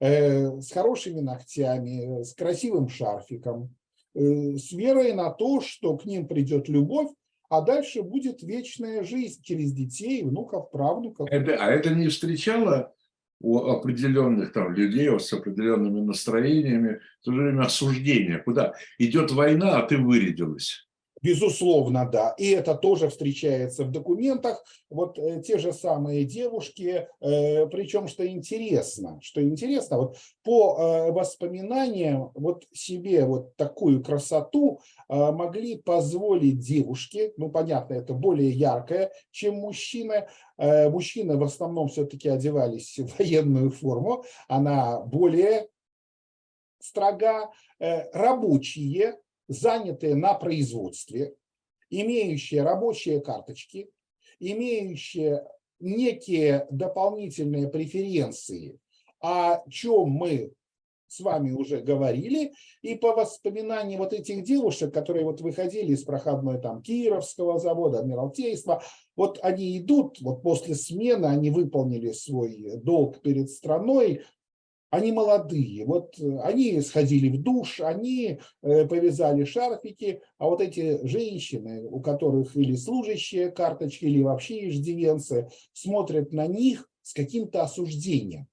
[0.00, 3.74] э, с хорошими ногтями, с красивым шарфиком,
[4.14, 7.10] э, с верой на то, что к ним придет любовь,
[7.48, 11.28] а дальше будет вечная жизнь через детей, внуков, правнуков.
[11.30, 12.92] Это, а это не встречало
[13.40, 18.38] у определенных там людей с определенными настроениями, то же время осуждение.
[18.38, 20.87] Куда идет война, а ты вырядилась.
[21.20, 22.34] Безусловно, да.
[22.38, 24.64] И это тоже встречается в документах.
[24.88, 31.12] Вот э, те же самые девушки, э, причем, что интересно, что интересно, вот по э,
[31.12, 39.56] воспоминаниям, вот себе вот такую красоту могли позволить девушки, ну, понятно, это более яркое, чем
[39.56, 40.28] мужчины.
[40.58, 45.68] Мужчины в основном все-таки одевались в военную форму, она более
[46.78, 47.50] строга.
[47.78, 49.16] Рабочие,
[49.48, 51.34] занятые на производстве,
[51.90, 53.90] имеющие рабочие карточки,
[54.38, 55.44] имеющие
[55.80, 58.78] некие дополнительные преференции,
[59.20, 60.52] о чем мы
[61.08, 66.60] с вами уже говорили, и по воспоминаниям вот этих девушек, которые вот выходили из проходной
[66.60, 68.82] там Кировского завода, Адмиралтейства,
[69.16, 74.22] вот они идут, вот после смены они выполнили свой долг перед страной,
[74.90, 81.04] они молодые, вот э, они сходили в душ, они э, повязали шарфики, а вот эти
[81.06, 88.48] женщины, у которых или служащие карточки, или вообще иждивенцы, смотрят на них с каким-то осуждением,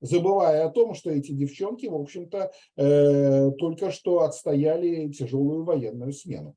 [0.00, 6.54] забывая о том, что эти девчонки, в общем-то, э, только что отстояли тяжелую военную смену.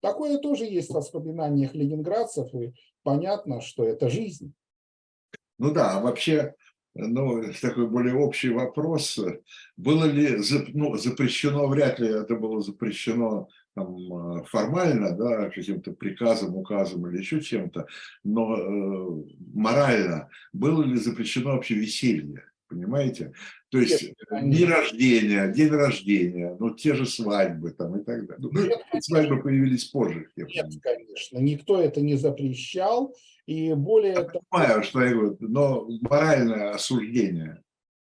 [0.00, 2.72] Такое тоже есть в воспоминаниях ленинградцев, и
[3.02, 4.52] понятно, что это жизнь.
[5.58, 6.54] Ну да, а вообще
[6.98, 9.18] ну, такой более общий вопрос.
[9.76, 10.38] Было ли
[10.74, 17.18] ну, запрещено, вряд ли это было запрещено там, э, формально, да, каким-то приказом, указом или
[17.18, 17.86] еще чем-то,
[18.24, 19.24] но э,
[19.54, 22.42] морально было ли запрещено вообще веселье?
[22.68, 23.32] Понимаете?
[23.70, 28.26] То есть Нет, э, день рождения, день рождения, ну те же свадьбы там и так
[28.26, 28.50] далее.
[28.52, 30.28] Ну, Нет, свадьбы появились позже.
[30.36, 30.80] Нет, понимаю.
[30.82, 33.14] конечно, никто это не запрещал.
[33.48, 34.12] И более...
[34.12, 37.64] Я понимаю, что я говорю, но моральное осуждение.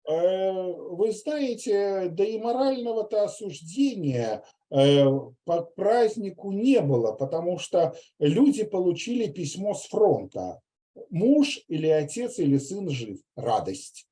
[0.06, 5.06] Э, вы знаете, да и морального-то осуждения э,
[5.44, 10.60] по празднику не было, потому что люди получили письмо с фронта.
[11.08, 13.18] Муж или отец или сын жив.
[13.34, 14.06] Радость.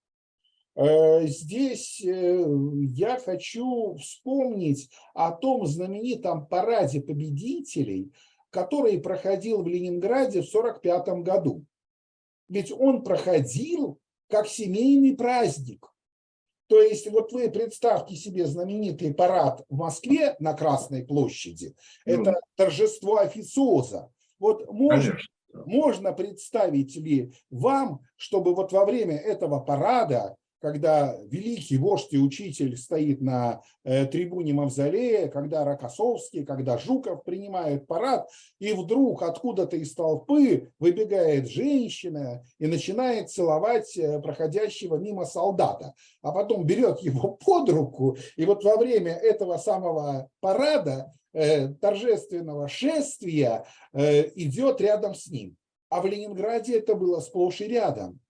[0.77, 8.13] Э, здесь я хочу вспомнить о том знаменитом параде победителей,
[8.51, 11.65] который проходил в Ленинграде в 1945 году.
[12.49, 15.87] Ведь он проходил как семейный праздник.
[16.69, 21.75] То есть вот вы представьте себе знаменитый парад в Москве на Красной площади.
[22.05, 24.11] Ну, Это торжество официоза.
[24.39, 25.17] Вот можно,
[25.53, 32.77] можно представить ли вам, чтобы вот во время этого парада когда великий вождь и учитель
[32.77, 38.29] стоит на э, трибуне Мавзолея, когда Рокоссовский, когда Жуков принимают парад,
[38.59, 46.33] и вдруг откуда-то из толпы выбегает женщина и начинает целовать э, проходящего мимо солдата, а
[46.33, 53.65] потом берет его под руку, и вот во время этого самого парада, э, торжественного шествия,
[53.95, 55.57] идет рядом с ним.
[55.89, 58.21] А в Ленинграде это было сплошь и рядом.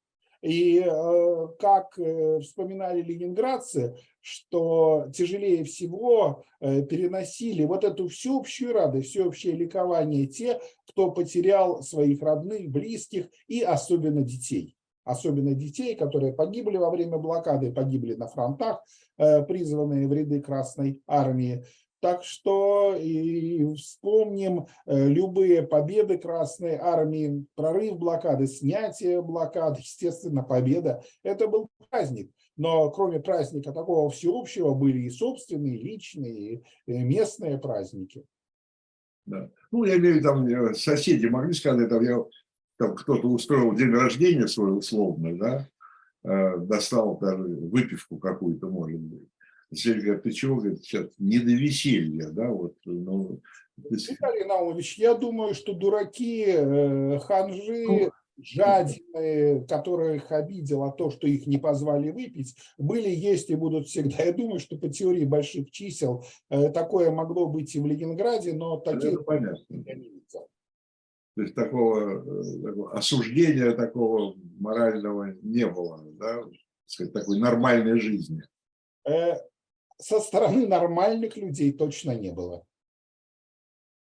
[0.41, 9.11] И э, как э, вспоминали ленинградцы, что тяжелее всего э, переносили вот эту всеобщую радость,
[9.11, 14.77] всеобщее ликование те, кто потерял своих родных, близких и особенно детей.
[15.03, 18.85] Особенно детей, которые погибли во время блокады, погибли на фронтах,
[19.17, 21.65] призванные в ряды Красной Армии.
[22.01, 31.03] Так что и вспомним э, любые победы Красной Армии, прорыв блокады, снятие блокады, естественно, победа.
[31.25, 32.31] Это был праздник.
[32.57, 38.25] Но кроме праздника такого всеобщего были и собственные, личные, и местные праздники.
[39.27, 39.51] Да.
[39.73, 42.27] Ну, я имею в виду, там э, соседи могли сказать, там,
[42.79, 45.69] там кто-то устроил день рождения свой условно, да,
[46.25, 49.29] э, достал даже выпивку какую-то, может быть.
[49.75, 53.41] Цель говорит, ты чего, говорит, сейчас не до веселья, да, вот, ну...
[53.77, 58.11] Виталий Наумович, я думаю, что дураки, э, ханжи, ну,
[58.43, 64.25] жадины, которых обидело то, что их не позвали выпить, были, есть и будут всегда.
[64.25, 68.79] Я думаю, что по теории больших чисел э, такое могло быть и в Ленинграде, но
[68.79, 69.65] таких Это понятно.
[69.69, 70.49] я не видел.
[71.37, 76.43] То есть такого, э, такого осуждения такого морального не было, да,
[76.87, 78.43] сказать, такой нормальной жизни
[80.01, 82.65] со стороны нормальных людей точно не было.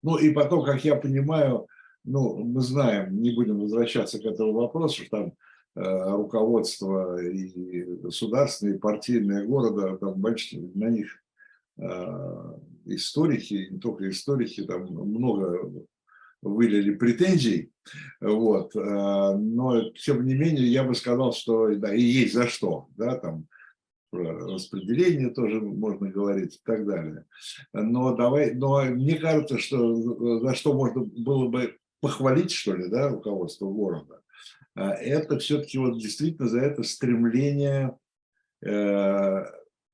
[0.02, 1.66] Ну и потом, как я понимаю,
[2.04, 5.32] ну, мы знаем, не будем возвращаться к этому вопросу, что там
[5.74, 11.08] э, руководство и государственное, и партийное города, там большие, на них
[11.78, 15.86] э, историки, не только историки, там много
[16.40, 17.72] вылили претензий,
[18.20, 22.86] вот, э, но тем не менее я бы сказал, что да, и есть за что,
[22.96, 23.48] да, там
[24.12, 27.24] распределение тоже можно говорить и так далее.
[27.72, 33.08] Но давай, но мне кажется, что за что можно было бы похвалить, что ли, да,
[33.08, 34.22] руководство города,
[34.74, 37.98] а, это все-таки вот действительно за это стремление
[38.64, 39.44] э,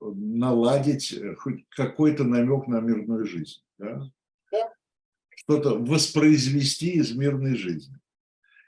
[0.00, 3.62] наладить хоть какой-то намек на мирную жизнь.
[3.78, 4.10] Да?
[5.36, 7.98] Что-то воспроизвести из мирной жизни.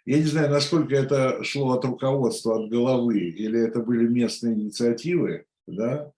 [0.07, 5.47] Я не знаю, насколько это шло от руководства, от головы, или это были местные инициативы,
[5.67, 6.13] да,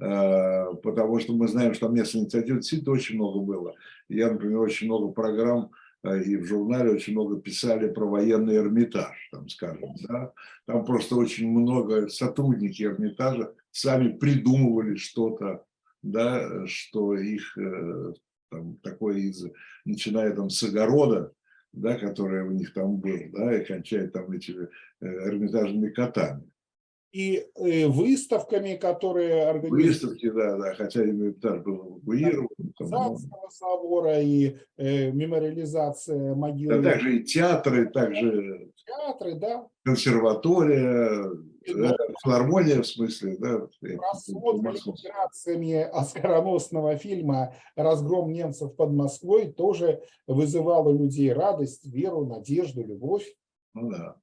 [0.00, 3.74] а, потому что мы знаем, что там местных инициатив действительно очень много было.
[4.08, 5.70] Я, например, очень много программ
[6.02, 10.32] а, и в журнале очень много писали про военный Эрмитаж, там, скажем, да.
[10.66, 15.62] Там просто очень много сотрудники Эрмитажа сами придумывали что-то,
[16.02, 18.14] да, что их э,
[18.50, 19.44] там, такое из,
[19.84, 21.32] начиная там с огорода,
[21.72, 24.68] да, которая у них там был, да, и кончает там этими
[25.00, 26.50] эрмитажными котами.
[27.12, 29.86] И э, выставками, которые организуют.
[29.86, 32.48] Выставки, да, да, хотя Эрмитаж был эвакуирован.
[32.76, 36.82] Царского собора и э, мемориализация могилы.
[36.82, 39.66] Да, также и театры, также театры, да.
[39.82, 41.24] консерватория,
[41.74, 43.68] да, филармония в смысле, да.
[43.80, 52.84] Просмотр иллюстрациями оскароносного фильма «Разгром немцев под Москвой» тоже вызывал у людей радость, веру, надежду,
[52.84, 53.34] любовь.
[53.74, 54.16] Ну да.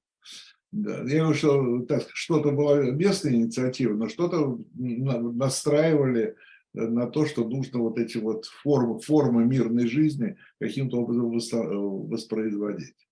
[0.71, 6.35] Да, я говорю, что что-то была местная инициатива, но что-то настраивали
[6.73, 11.29] на то, что нужно вот эти вот формы, формы мирной жизни каким-то образом
[12.09, 13.02] воспроизводить.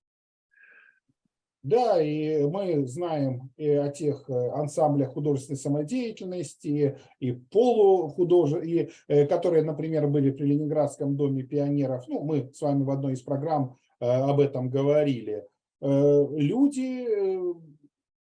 [1.63, 8.53] Да, и мы знаем и о тех э, ансамблях художественной самодеятельности, и полухудож...
[8.63, 12.07] и, э, которые, например, были при Ленинградском доме пионеров.
[12.07, 15.45] Ну, мы с вами в одной из программ э, об этом говорили.
[15.83, 17.07] Люди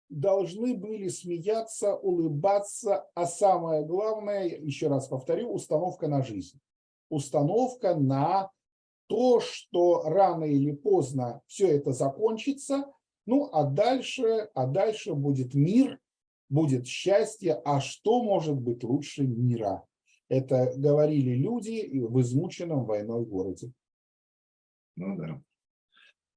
[0.09, 6.61] должны были смеяться, улыбаться, а самое главное, еще раз повторю, установка на жизнь.
[7.09, 8.53] Установка на
[9.09, 12.85] то, что рано или поздно все это закончится–
[13.31, 16.01] ну, а дальше, а дальше будет мир,
[16.49, 17.63] будет счастье.
[17.65, 19.85] А что может быть лучше мира?
[20.29, 23.71] Это говорили люди в измученном войной городе.
[24.97, 25.41] Ну да.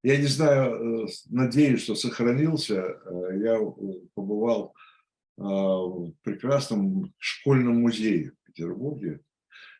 [0.03, 2.75] Я не знаю, э, надеюсь, что сохранился.
[2.75, 3.59] Э, я
[4.13, 4.75] побывал
[5.39, 9.21] э, в прекрасном школьном музее в Петербурге.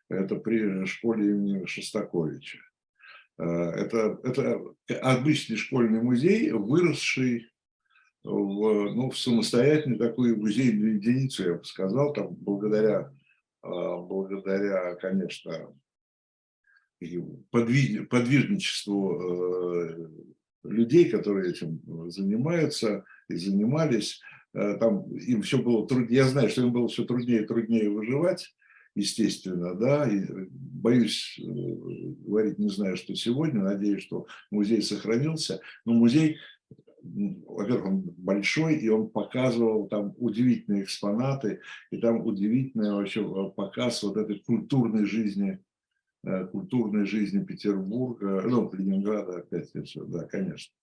[0.10, 2.58] Это при школе имени Шостаковича.
[3.38, 4.62] Э, это, это
[5.02, 7.50] обычный школьный музей, выросший
[8.24, 13.12] в, ну, в самостоятельную такую музейную единицу, я бы сказал, там благодаря,
[13.64, 15.76] э, благодаря конечно,
[17.52, 20.10] подвижничеству э,
[20.64, 24.22] людей, которые этим занимаются и занимались,
[24.54, 28.56] там им все было труднее, я знаю, что им было все труднее и труднее выживать,
[28.96, 35.94] естественно, да, и боюсь э, говорить, не знаю, что сегодня, надеюсь, что музей сохранился, но
[35.94, 36.38] музей,
[37.02, 44.04] во-первых, он большой, и он показывал там удивительные экспонаты, и там удивительный вообще э, показ
[44.04, 45.60] вот этой культурной жизни,
[46.24, 50.74] э, культурной жизни Петербурга, ну, Ленинграда опять, все, да, конечно.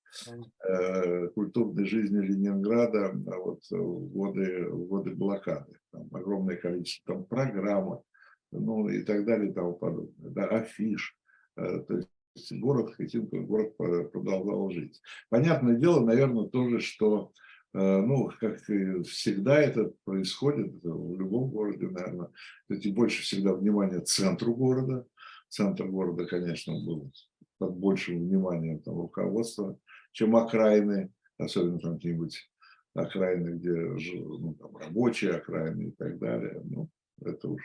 [0.68, 5.78] Э, культурной жизни Ленинграда а вот, в, годы, в годы блокады.
[5.92, 8.02] Там огромное количество там, программ,
[8.50, 10.30] ну и так далее и тому подобное.
[10.30, 11.16] Да, афиш.
[11.56, 15.00] Э, то есть город, хотим, город продолжал жить.
[15.28, 17.32] Понятное дело, наверное, тоже, что
[17.74, 22.28] э, ну, как всегда это происходит в любом городе, наверное,
[22.62, 25.06] кстати, больше всегда внимания центру города.
[25.48, 27.12] Центр города, конечно, был
[27.58, 29.78] под большим вниманием там, руководства
[30.12, 32.50] чем окраины, особенно там какие-нибудь
[32.94, 36.60] окраины, где ну, там, рабочие окраины и так далее.
[36.64, 36.88] Ну,
[37.22, 37.62] это уж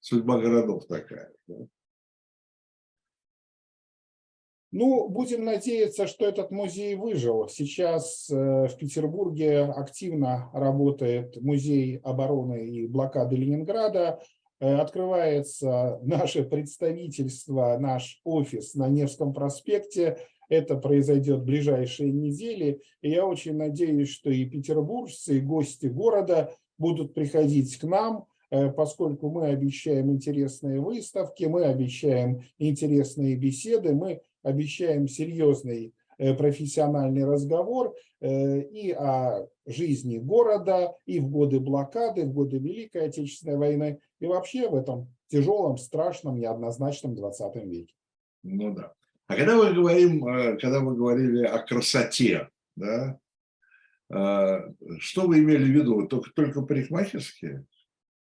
[0.00, 1.32] судьба городов такая.
[1.46, 1.66] Да?
[4.76, 7.46] Ну, будем надеяться, что этот музей выжил.
[7.48, 14.20] Сейчас э, в Петербурге активно работает музей обороны и блокады Ленинграда.
[14.58, 20.18] Э, открывается наше представительство, наш офис на Невском проспекте.
[20.48, 22.80] Это произойдет в ближайшие недели.
[23.02, 28.70] И я очень надеюсь, что и петербуржцы, и гости города будут приходить к нам, э,
[28.70, 37.94] поскольку мы обещаем интересные выставки, мы обещаем интересные беседы, мы обещаем серьезный э, профессиональный разговор
[38.20, 44.26] э, и о жизни города, и в годы блокады, в годы Великой Отечественной войны, и
[44.26, 47.94] вообще в этом тяжелом, страшном, неоднозначном 20 веке.
[48.42, 48.92] Ну да.
[49.26, 53.18] А когда мы говорим, э, когда мы говорили о красоте, да,
[54.10, 54.60] А,
[54.98, 56.06] Что вы имели в виду?
[56.06, 57.64] Только, только парикмахерские?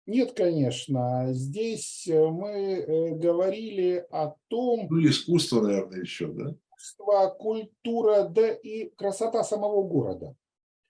[0.08, 1.28] Нет, конечно.
[1.32, 6.56] Здесь э, мы э, говорили о том, Ну, искусство, наверное, еще, да?
[6.76, 10.36] искусство, культура, да и красота самого города.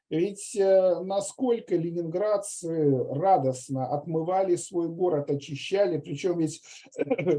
[0.09, 6.63] Ведь э, насколько ленинградцы радостно отмывали свой город, очищали, причем ведь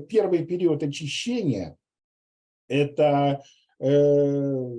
[0.09, 1.77] первый период очищения–
[2.71, 3.43] это
[3.81, 4.75] э,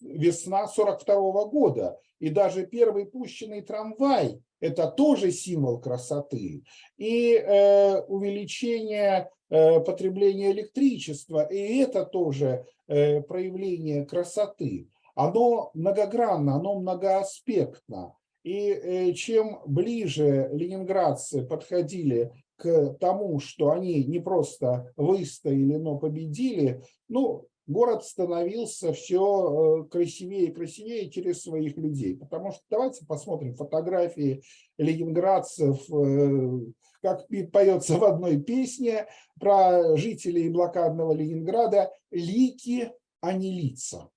[0.00, 6.64] весна 42 года, и даже первый пущенный трамвай– это тоже символ красоты.
[6.96, 14.88] И э, увеличение э, потребления электричества, и это тоже э, проявление красоты.
[15.14, 18.16] Оно многогранно, оно многоаспектно.
[18.42, 26.82] И э, чем ближе ленинградцы подходили к тому, что они не просто выстояли, но победили,
[27.08, 32.16] ну, город становился все красивее и красивее через своих людей.
[32.16, 34.42] Потому что давайте посмотрим фотографии
[34.76, 36.60] ленинградцев, э,
[37.00, 39.06] как поется в одной песне
[39.38, 44.10] про жителей блокадного Ленинграда, лики, а не лица.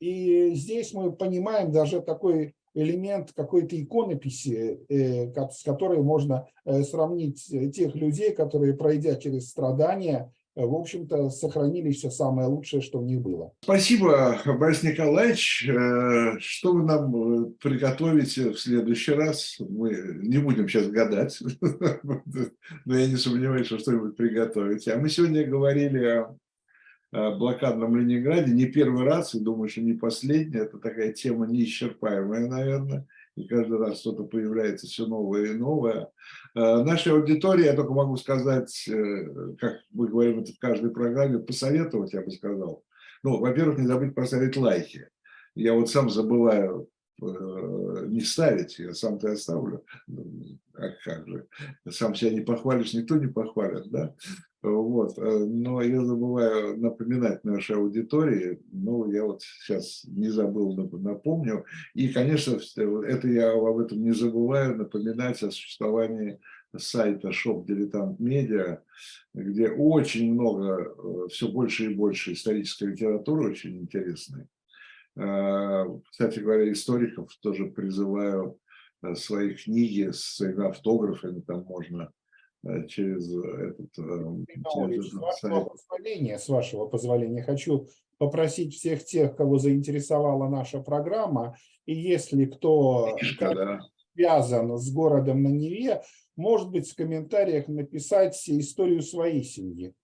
[0.00, 7.52] И здесь мы понимаем даже такой элемент какой-то иконописи, э, с которой можно э, сравнить
[7.52, 13.02] э, тех людей, которые, пройдя через страдания, в общем-то, сохранили все самое лучшее, что у
[13.02, 13.50] них было.
[13.60, 15.68] Спасибо, Борис Николаевич.
[16.38, 19.56] Что вы нам приготовите в следующий раз?
[19.58, 21.42] Мы не будем сейчас гадать,
[22.84, 24.92] но я не сомневаюсь, что что-нибудь приготовите.
[24.92, 26.36] А мы сегодня говорили о
[27.14, 30.58] блокадном Ленинграде не первый раз, и думаю, что не последний.
[30.58, 33.06] Это такая тема неисчерпаемая, наверное.
[33.36, 36.08] И каждый раз что-то появляется все новое и новое.
[36.54, 41.40] Э, Нашей аудитории, я только могу сказать, э, как мы говорим это в каждой программе,
[41.40, 42.84] посоветовать, я бы сказал.
[43.24, 45.08] Ну, во-первых, не забыть поставить лайки.
[45.56, 49.84] Я вот сам забываю э, не ставить, я сам-то оставлю.
[50.74, 51.46] А как же?
[51.88, 54.14] Сам себя не похвалишь, никто не похвалит, да?
[54.62, 55.18] Вот.
[55.18, 61.64] э, Но я забываю напоминать нашей аудитории, ну, я вот сейчас не забыл, нап- напомню.
[61.94, 66.40] И, конечно, это я об этом не забываю, напоминать о существовании
[66.76, 68.82] сайта Shop Дилетант Медиа,
[69.34, 74.46] где очень много, все больше и больше исторической литературы, очень интересной.
[75.16, 78.58] Э, Кстати говоря, историков тоже призываю
[79.02, 82.10] э, свои книги с автографами, там можно
[82.66, 87.88] э, через этот, через с вашего позволения, с вашего позволения, хочу
[88.18, 91.56] попросить всех тех, кого заинтересовала наша программа,
[91.86, 93.80] и если кто Книжка, да.
[94.14, 96.02] связан с городом на Неве,
[96.36, 99.94] может быть, в комментариях написать историю своей семьи.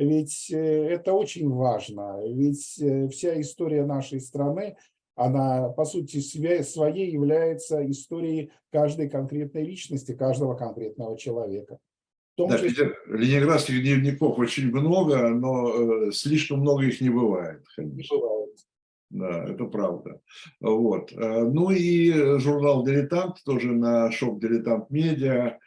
[0.00, 2.22] Ведь э, это очень важно.
[2.26, 4.76] Ведь э, вся история нашей страны,
[5.14, 6.20] она, по сути
[6.62, 11.78] своей является историей каждой конкретной личности, каждого конкретного человека.
[12.34, 17.62] Том Да, числе- ленинградских дневников очень много, но э, слишком много их не бывает.
[17.76, 18.16] не конечно.
[18.16, 18.56] бывает.
[19.10, 20.20] Да, это правда.
[20.60, 21.12] Вот.
[21.12, 25.58] Ну и журнал «Дилетант» тоже на шоп «Дилетант Медиа».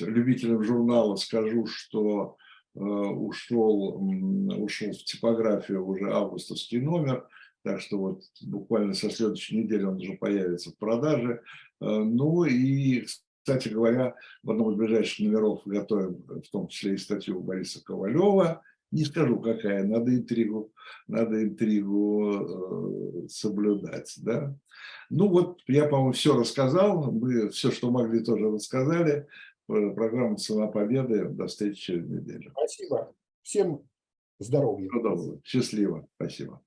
[0.00, 2.36] Любителям журнала скажу, что
[2.80, 7.26] ушел, м, ушел в типографию уже августовский номер,
[7.62, 11.42] так что вот буквально со следующей недели он уже появится в продаже.
[11.80, 13.04] Э, Ну и,
[13.44, 18.62] кстати говоря, в одном из ближайших номеров готовим в том числе и статью Бориса Ковалева.
[18.90, 20.70] Не скажу, какая, надо интригу,
[21.08, 24.54] надо интригу э, соблюдать, да.
[25.08, 29.26] Ну вот, я, по-моему, все рассказал, мы все, что могли, тоже рассказали.
[29.68, 31.26] Э, Программа «Цена победы».
[31.26, 32.50] До встречи через неделю.
[32.52, 33.14] Спасибо.
[33.42, 33.88] Всем
[34.38, 34.88] здоровья.
[34.88, 35.40] Всего доброго.
[35.44, 36.08] Счастливо.
[36.16, 36.62] Спасибо.